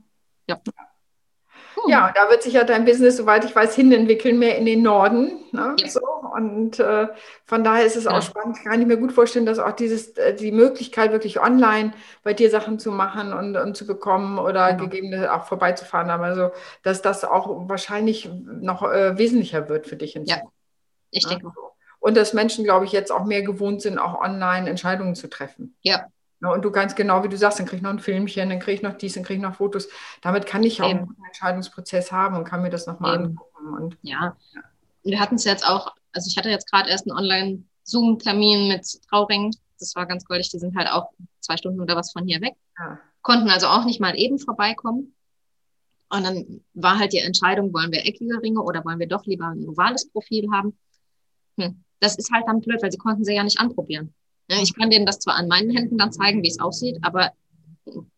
Ja. 0.49 0.61
Ja, 1.87 2.13
da 2.15 2.31
wird 2.31 2.43
sich 2.43 2.55
ja 2.55 2.65
dein 2.65 2.85
Business, 2.85 3.17
soweit 3.17 3.45
ich 3.45 3.55
weiß, 3.55 3.75
hinentwickeln, 3.75 4.39
mehr 4.39 4.57
in 4.57 4.65
den 4.65 4.83
Norden. 4.83 5.45
Ne? 5.53 5.77
Ja. 5.79 5.89
So. 5.89 6.01
Und 6.35 6.81
äh, 6.81 7.09
von 7.45 7.63
daher 7.63 7.85
ist 7.85 7.97
es 7.97 8.07
auch 8.07 8.23
spannend. 8.23 8.59
Kann 8.65 8.81
ich 8.81 8.87
mir 8.87 8.97
gut 8.97 9.13
vorstellen, 9.13 9.47
dass 9.47 9.59
auch 9.59 9.73
dieses, 9.73 10.17
äh, 10.17 10.35
die 10.35 10.53
Möglichkeit, 10.53 11.13
wirklich 11.13 11.41
online 11.41 11.93
bei 12.23 12.33
dir 12.33 12.51
Sachen 12.51 12.79
zu 12.79 12.91
machen 12.91 13.33
und, 13.33 13.57
und 13.57 13.77
zu 13.77 13.87
bekommen 13.87 14.39
oder 14.39 14.71
ja. 14.71 14.73
gegebenenfalls 14.73 15.31
auch 15.31 15.47
vorbeizufahren, 15.47 16.11
also 16.11 16.51
dass 16.83 17.03
das 17.03 17.25
auch 17.25 17.69
wahrscheinlich 17.69 18.31
noch 18.45 18.83
äh, 18.83 19.19
wesentlicher 19.19 19.69
wird 19.69 19.87
für 19.87 19.97
dich 19.97 20.17
in 20.17 20.27
Zukunft. 20.27 20.45
Ja, 20.45 21.09
ich 21.11 21.27
denke 21.27 21.49
auch. 21.49 21.75
Und 22.01 22.17
dass 22.17 22.35
Menschen, 22.35 22.65
glaube 22.65 22.85
ich, 22.85 22.93
jetzt 22.93 23.13
auch 23.13 23.25
mehr 23.25 23.43
gewohnt 23.43 23.81
sind, 23.81 23.99
auch 23.99 24.21
online 24.21 24.69
Entscheidungen 24.69 25.15
zu 25.15 25.29
treffen. 25.29 25.77
Ja, 25.83 25.99
Ne, 25.99 26.07
und 26.53 26.63
du 26.63 26.71
kannst 26.71 26.97
genau, 26.97 27.23
wie 27.23 27.29
du 27.29 27.37
sagst, 27.37 27.59
dann 27.59 27.67
kriege 27.67 27.77
ich 27.77 27.83
noch 27.83 27.91
ein 27.91 27.99
Filmchen, 27.99 28.49
dann 28.49 28.59
kriege 28.59 28.77
ich 28.77 28.83
noch 28.83 28.95
dies, 28.95 29.15
dann 29.15 29.23
kriege 29.23 29.39
ich 29.39 29.43
noch 29.43 29.55
Fotos. 29.55 29.89
Damit 30.21 30.47
kann 30.47 30.63
ich 30.63 30.83
auch 30.83 30.91
Eben. 30.91 31.01
einen 31.01 31.25
Entscheidungsprozess 31.27 32.13
haben 32.13 32.37
und 32.37 32.45
kann 32.45 32.63
mir 32.63 32.71
das 32.71 32.87
nochmal 32.87 33.19
angucken. 33.19 33.75
Und, 33.75 33.97
ja. 34.03 34.37
ja. 34.53 34.63
Wir 35.03 35.21
hatten 35.21 35.37
es 35.37 35.45
jetzt 35.45 35.69
auch, 35.69 35.95
also 36.13 36.29
ich 36.29 36.37
hatte 36.37 36.51
jetzt 36.51 36.71
gerade 36.71 36.91
erst 36.91 37.09
einen 37.09 37.17
Online-Zoom-Termin 37.17 38.69
mit 38.69 38.87
Trauring. 39.09 39.55
Das 39.79 39.95
war 39.97 40.07
ganz 40.07 40.25
goldig. 40.25 40.51
Die 40.51 40.59
sind 40.59 40.77
halt 40.77 40.91
auch 40.91 41.11
zwei 41.41 41.57
Stunden 41.57 41.81
oder 41.81 41.97
was 41.97 42.13
von 42.13 42.27
hier 42.27 42.41
weg. 42.41 42.55
Ja. 42.79 42.99
Konnten 43.23 43.49
also 43.49 43.67
auch 43.69 43.85
nicht 43.85 44.01
mal 44.01 44.17
eben 44.17 44.39
vorbeikommen. 44.39 45.15
Und 46.11 46.25
dann 46.25 46.61
war 46.75 46.99
halt 46.99 47.13
die 47.13 47.19
Entscheidung, 47.19 47.73
wollen 47.73 47.91
wir 47.91 48.07
eckige 48.07 48.41
Ringe 48.41 48.63
oder 48.63 48.85
wollen 48.85 48.99
wir 48.99 49.09
doch 49.09 49.25
lieber 49.27 49.47
ein 49.47 49.69
ovales 49.69 50.09
Profil 50.11 50.49
haben? 50.53 50.79
Hm. 51.59 51.83
Das 52.01 52.17
ist 52.17 52.31
halt 52.31 52.45
dann 52.47 52.61
blöd, 52.61 52.83
weil 52.83 52.93
sie 52.93 52.99
konnten 52.99 53.25
sie 53.25 53.35
ja 53.35 53.43
nicht 53.43 53.59
anprobieren. 53.59 54.15
Ich 54.49 54.75
kann 54.75 54.91
denen 54.91 55.07
das 55.07 55.19
zwar 55.19 55.37
an 55.37 55.49
meinen 55.49 55.71
Händen 55.71 55.99
dann 55.99 56.13
zeigen, 56.13 56.43
wie 56.43 56.49
es 56.49 56.61
aussieht, 56.61 56.99
aber 57.03 57.33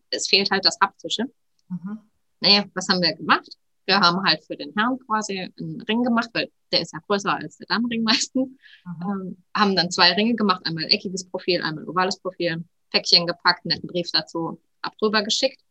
es 0.09 0.27
fehlt 0.27 0.51
halt 0.51 0.65
das 0.65 0.77
Haptische. 0.81 1.25
Mhm. 1.69 1.99
Naja, 2.39 2.65
was 2.73 2.87
haben 2.89 3.01
wir 3.01 3.13
gemacht? 3.15 3.49
Wir 3.85 3.99
haben 3.99 4.21
halt 4.23 4.43
für 4.43 4.57
den 4.57 4.73
Herrn 4.75 4.99
quasi 4.99 5.49
einen 5.57 5.81
Ring 5.81 6.03
gemacht, 6.03 6.29
weil 6.33 6.51
der 6.71 6.81
ist 6.81 6.91
ja 6.91 6.99
größer 7.07 7.33
als 7.33 7.57
der 7.57 7.67
Damenring 7.67 8.03
meistens. 8.03 8.49
Mhm. 8.85 9.01
Ähm, 9.01 9.37
haben 9.55 9.75
dann 9.75 9.89
zwei 9.91 10.11
Ringe 10.11 10.35
gemacht, 10.35 10.65
einmal 10.65 10.85
eckiges 10.85 11.29
Profil, 11.29 11.61
einmal 11.61 11.87
ovales 11.87 12.19
Profil. 12.19 12.63
Päckchen 12.89 13.27
gepackt, 13.27 13.65
einen 13.65 13.75
netten 13.75 13.87
Brief 13.87 14.09
dazu 14.11 14.61
ab 14.81 14.93
rüber 15.01 15.23
geschickt. 15.23 15.61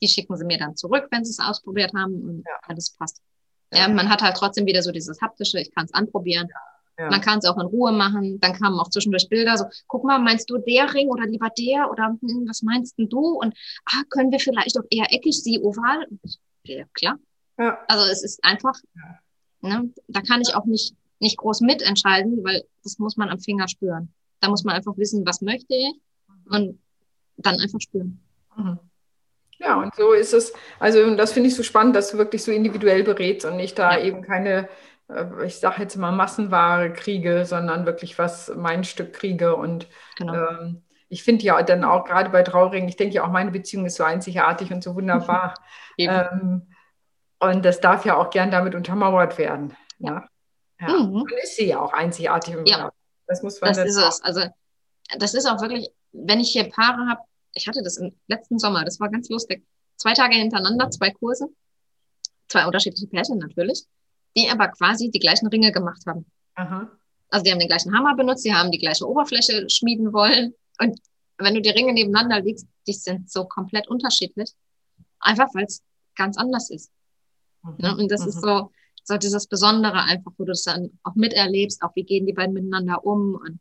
Die 0.00 0.08
schicken 0.08 0.36
sie 0.36 0.44
mir 0.44 0.58
dann 0.58 0.76
zurück, 0.76 1.08
wenn 1.10 1.24
sie 1.24 1.30
es 1.30 1.40
ausprobiert 1.40 1.92
haben 1.94 2.14
und 2.22 2.44
ja. 2.46 2.58
alles 2.62 2.90
passt. 2.90 3.20
Ja. 3.72 3.88
man 3.88 4.08
hat 4.08 4.22
halt 4.22 4.36
trotzdem 4.36 4.66
wieder 4.66 4.82
so 4.82 4.92
dieses 4.92 5.20
haptische, 5.20 5.60
ich 5.60 5.74
kann 5.74 5.86
es 5.86 5.92
anprobieren. 5.92 6.48
Ja. 6.48 6.73
Man 6.96 7.20
kann 7.20 7.38
es 7.38 7.44
auch 7.44 7.56
in 7.58 7.66
Ruhe 7.66 7.92
machen. 7.92 8.38
Dann 8.40 8.52
kamen 8.52 8.78
auch 8.78 8.88
zwischendurch 8.88 9.28
Bilder 9.28 9.56
so, 9.56 9.64
guck 9.86 10.04
mal, 10.04 10.18
meinst 10.18 10.48
du 10.48 10.58
der 10.58 10.92
Ring 10.94 11.08
oder 11.08 11.26
lieber 11.26 11.48
der? 11.58 11.90
Oder 11.90 12.16
hm, 12.20 12.46
was 12.48 12.62
meinst 12.62 12.98
denn 12.98 13.08
du? 13.08 13.20
Und 13.20 13.54
ah, 13.86 14.02
können 14.10 14.30
wir 14.30 14.38
vielleicht 14.38 14.78
auch 14.78 14.84
eher 14.90 15.12
eckig, 15.12 15.42
sie 15.42 15.60
oval? 15.60 16.06
Ja, 16.64 16.84
klar. 16.92 17.18
Ja. 17.58 17.78
Also 17.88 18.10
es 18.10 18.24
ist 18.24 18.44
einfach, 18.44 18.74
ne, 19.60 19.92
da 20.08 20.20
kann 20.20 20.40
ich 20.40 20.54
auch 20.54 20.64
nicht, 20.66 20.94
nicht 21.20 21.36
groß 21.36 21.60
mitentscheiden, 21.60 22.44
weil 22.44 22.64
das 22.82 22.98
muss 22.98 23.16
man 23.16 23.28
am 23.28 23.40
Finger 23.40 23.68
spüren. 23.68 24.12
Da 24.40 24.48
muss 24.48 24.64
man 24.64 24.74
einfach 24.74 24.96
wissen, 24.96 25.26
was 25.26 25.40
möchte 25.40 25.74
ich 25.74 25.94
und 26.50 26.78
dann 27.36 27.58
einfach 27.58 27.80
spüren. 27.80 28.20
Mhm. 28.56 28.78
Ja, 29.58 29.80
und 29.80 29.94
so 29.94 30.12
ist 30.12 30.34
es. 30.34 30.52
Also, 30.78 31.14
das 31.14 31.32
finde 31.32 31.48
ich 31.48 31.54
so 31.54 31.62
spannend, 31.62 31.96
dass 31.96 32.10
du 32.10 32.18
wirklich 32.18 32.42
so 32.42 32.50
individuell 32.50 33.04
berätst 33.04 33.46
und 33.46 33.56
nicht 33.56 33.78
da 33.78 33.96
ja. 33.96 34.04
eben 34.04 34.22
keine, 34.22 34.68
ich 35.44 35.60
sage 35.60 35.82
jetzt 35.82 35.96
mal 35.96 36.12
Massenware 36.12 36.92
kriege, 36.92 37.44
sondern 37.44 37.86
wirklich 37.86 38.18
was 38.18 38.50
mein 38.56 38.84
Stück 38.84 39.12
kriege. 39.12 39.54
Und 39.56 39.86
genau. 40.16 40.34
ähm, 40.34 40.82
ich 41.08 41.22
finde 41.22 41.44
ja 41.44 41.62
dann 41.62 41.84
auch 41.84 42.04
gerade 42.04 42.30
bei 42.30 42.42
Trauringen, 42.42 42.88
ich 42.88 42.96
denke 42.96 43.14
ja 43.14 43.24
auch, 43.24 43.30
meine 43.30 43.50
Beziehung 43.50 43.86
ist 43.86 43.96
so 43.96 44.04
einzigartig 44.04 44.72
und 44.72 44.82
so 44.82 44.94
wunderbar. 44.94 45.54
ähm, 45.98 46.68
und 47.38 47.64
das 47.64 47.80
darf 47.80 48.04
ja 48.04 48.16
auch 48.16 48.30
gern 48.30 48.50
damit 48.50 48.74
untermauert 48.74 49.36
werden. 49.36 49.76
Ja. 49.98 50.10
Ne? 50.10 50.28
ja. 50.80 50.88
Mhm. 50.88 51.22
Und 51.22 51.32
ist 51.42 51.56
sie 51.56 51.66
ja 51.66 51.80
auch 51.80 51.92
einzigartig. 51.92 52.56
Ja. 52.64 52.90
Das 53.26 53.42
muss 53.42 53.60
man 53.60 53.72
das 53.72 53.86
ist 53.86 53.96
es. 53.96 54.22
Also, 54.22 54.42
das 55.18 55.34
ist 55.34 55.46
auch 55.46 55.60
wirklich, 55.60 55.90
wenn 56.12 56.40
ich 56.40 56.50
hier 56.50 56.68
Paare 56.70 57.06
habe, 57.08 57.20
ich 57.52 57.68
hatte 57.68 57.82
das 57.82 57.98
im 57.98 58.14
letzten 58.26 58.58
Sommer, 58.58 58.84
das 58.84 59.00
war 59.00 59.10
ganz 59.10 59.28
lustig. 59.28 59.64
Zwei 59.96 60.12
Tage 60.12 60.34
hintereinander, 60.34 60.90
zwei 60.90 61.10
Kurse, 61.10 61.48
zwei 62.48 62.66
unterschiedliche 62.66 63.06
Pärchen 63.06 63.38
natürlich, 63.38 63.84
die 64.36 64.48
aber 64.50 64.68
quasi 64.68 65.10
die 65.10 65.18
gleichen 65.18 65.46
Ringe 65.48 65.72
gemacht 65.72 66.02
haben. 66.06 66.26
Aha. 66.54 66.90
Also 67.30 67.44
die 67.44 67.52
haben 67.52 67.58
den 67.58 67.68
gleichen 67.68 67.96
Hammer 67.96 68.14
benutzt, 68.14 68.44
die 68.44 68.54
haben 68.54 68.70
die 68.70 68.78
gleiche 68.78 69.08
Oberfläche 69.08 69.68
schmieden 69.68 70.12
wollen. 70.12 70.54
Und 70.80 71.00
wenn 71.38 71.54
du 71.54 71.60
die 71.60 71.70
Ringe 71.70 71.92
nebeneinander 71.92 72.40
legst, 72.40 72.66
die 72.86 72.92
sind 72.92 73.30
so 73.30 73.44
komplett 73.44 73.88
unterschiedlich. 73.88 74.52
Einfach 75.20 75.48
weil 75.54 75.64
es 75.64 75.82
ganz 76.14 76.36
anders 76.36 76.70
ist. 76.70 76.90
Mhm. 77.62 77.76
Ne? 77.78 77.96
Und 77.96 78.10
das 78.10 78.22
mhm. 78.22 78.28
ist 78.28 78.40
so, 78.40 78.70
so 79.02 79.16
dieses 79.16 79.46
Besondere 79.46 80.02
einfach, 80.02 80.32
wo 80.38 80.44
du 80.44 80.52
es 80.52 80.64
dann 80.64 80.98
auch 81.02 81.14
miterlebst, 81.14 81.82
auch 81.82 81.94
wie 81.94 82.04
gehen 82.04 82.26
die 82.26 82.32
beiden 82.32 82.54
miteinander 82.54 83.04
um. 83.04 83.34
Und 83.34 83.60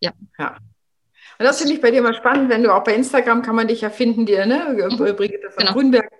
ja. 0.00 0.12
ja. 0.38 0.58
Und 1.38 1.44
das 1.44 1.58
finde 1.58 1.74
ich 1.74 1.80
bei 1.80 1.90
dir 1.90 2.02
mal 2.02 2.14
spannend, 2.14 2.50
wenn 2.50 2.62
du 2.62 2.72
auch 2.72 2.84
bei 2.84 2.94
Instagram 2.94 3.42
kann 3.42 3.54
man 3.54 3.68
dich 3.68 3.82
ja 3.82 3.90
finden, 3.90 4.26
dir, 4.26 4.46
ne? 4.46 4.76
Mhm. 4.76 5.16
Brigitte 5.16 5.50
von 5.50 5.64
genau. 5.64 5.72
Grünberg. 5.72 6.10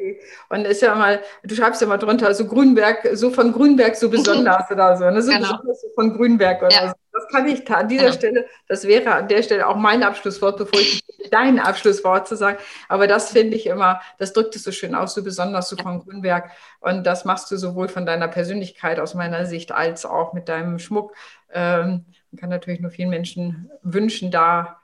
Und 0.51 0.67
ist 0.67 0.83
ja 0.83 0.95
mal, 0.95 1.21
du 1.43 1.55
schreibst 1.55 1.81
ja 1.81 1.87
mal 1.87 1.97
drunter, 1.97 2.35
so 2.35 2.47
Grünberg, 2.47 3.09
so 3.15 3.31
von 3.31 3.53
Grünberg 3.53 3.97
so 3.97 4.11
besonders 4.11 4.71
oder 4.71 4.97
so, 4.97 5.11
ne? 5.11 5.23
So 5.23 5.33
genau. 5.33 5.43
besonders 5.43 5.81
so 5.81 5.89
von 5.95 6.15
Grünberg 6.15 6.63
oder 6.63 6.71
ja. 6.71 6.89
so. 6.89 6.95
Das 7.13 7.29
kann 7.29 7.49
ich 7.49 7.71
an 7.71 7.89
dieser 7.89 8.05
genau. 8.05 8.15
Stelle, 8.15 8.47
das 8.69 8.87
wäre 8.87 9.15
an 9.15 9.29
der 9.29 9.43
Stelle 9.43 9.67
auch 9.67 9.77
mein 9.77 10.03
Abschlusswort, 10.03 10.59
bevor 10.59 10.79
ich 10.79 11.03
dein 11.31 11.59
Abschlusswort 11.59 12.29
zu 12.29 12.37
sagen. 12.37 12.59
Aber 12.89 13.07
das 13.07 13.31
finde 13.31 13.57
ich 13.57 13.67
immer, 13.67 14.03
das 14.19 14.35
drückt 14.35 14.55
es 14.55 14.65
so 14.65 14.71
schön 14.71 14.95
aus, 14.95 15.15
so 15.15 15.25
besonders 15.25 15.71
so 15.71 15.77
von 15.77 16.01
Grünberg. 16.01 16.51
Und 16.81 17.05
das 17.05 17.25
machst 17.25 17.51
du 17.51 17.57
sowohl 17.57 17.89
von 17.89 18.05
deiner 18.05 18.29
Persönlichkeit 18.29 19.01
aus 19.01 19.15
meiner 19.15 19.47
Sicht 19.47 19.73
als 19.73 20.05
auch 20.05 20.35
mit 20.35 20.51
deinem 20.51 20.79
Schmuck. 20.79 21.15
Ähm, 21.51 22.05
man 22.31 22.41
kann 22.41 22.51
natürlich 22.51 22.81
nur 22.81 22.91
vielen 22.91 23.09
Menschen 23.09 23.71
wünschen, 23.83 24.31
da 24.31 24.77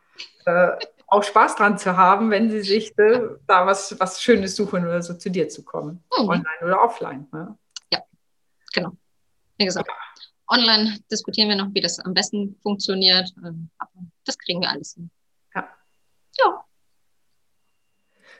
äh, 0.45 0.73
auch 1.13 1.23
Spaß 1.23 1.57
dran 1.57 1.77
zu 1.77 1.97
haben, 1.97 2.31
wenn 2.31 2.51
sie 2.51 2.63
sich 2.63 2.97
äh, 2.99 3.21
da 3.47 3.67
was, 3.67 3.99
was 4.01 4.23
Schönes 4.23 4.57
suchen 4.57 4.85
oder 4.85 5.03
so 5.03 5.13
zu 5.13 5.31
dir 5.31 5.49
zu 5.49 5.63
kommen. 5.63 6.03
Mhm. 6.19 6.29
Online 6.29 6.59
oder 6.63 6.83
offline. 6.83 7.29
Ne? 7.33 7.57
Ja, 7.93 8.01
genau. 8.73 8.93
Wie 9.59 9.67
gesagt, 9.67 9.89
ja. 9.89 10.57
online 10.57 10.99
diskutieren 11.11 11.51
wir 11.51 11.57
noch, 11.57 11.69
wie 11.75 11.83
das 11.83 11.99
am 11.99 12.15
besten 12.15 12.59
funktioniert. 12.63 13.31
Ähm, 13.45 13.69
aber 13.77 13.91
das 14.25 14.39
kriegen 14.39 14.63
wir 14.63 14.71
alles 14.71 14.95
hin. 14.95 15.11
Ja. 15.55 15.69
Ja. 16.39 16.65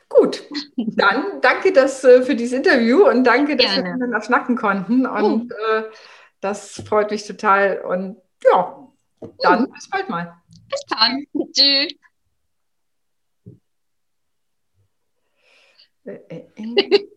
Gut, 0.09 0.43
dann 0.77 1.41
danke 1.43 1.73
das, 1.75 2.05
äh, 2.05 2.23
für 2.23 2.35
dieses 2.35 2.57
Interview 2.57 3.07
und 3.07 3.25
danke, 3.25 3.57
dass 3.57 3.67
Gerne. 3.67 3.85
wir 3.85 3.93
miteinander 3.93 4.23
schnacken 4.23 4.57
konnten. 4.57 5.07
Und 5.07 5.53
uh. 5.53 5.77
äh, 5.77 5.85
das 6.41 6.83
freut 6.87 7.11
mich 7.11 7.27
total. 7.27 7.83
Und 7.83 8.17
ja, 8.45 8.89
dann 9.41 9.67
uh. 9.67 9.73
bis 9.73 9.91
bald 9.91 10.09
mal. 10.09 10.42
Bis 10.73 10.85
dann. 10.89 11.27
Tschüss. 11.53 11.93
Äh, 16.05 16.19
äh, 16.57 17.09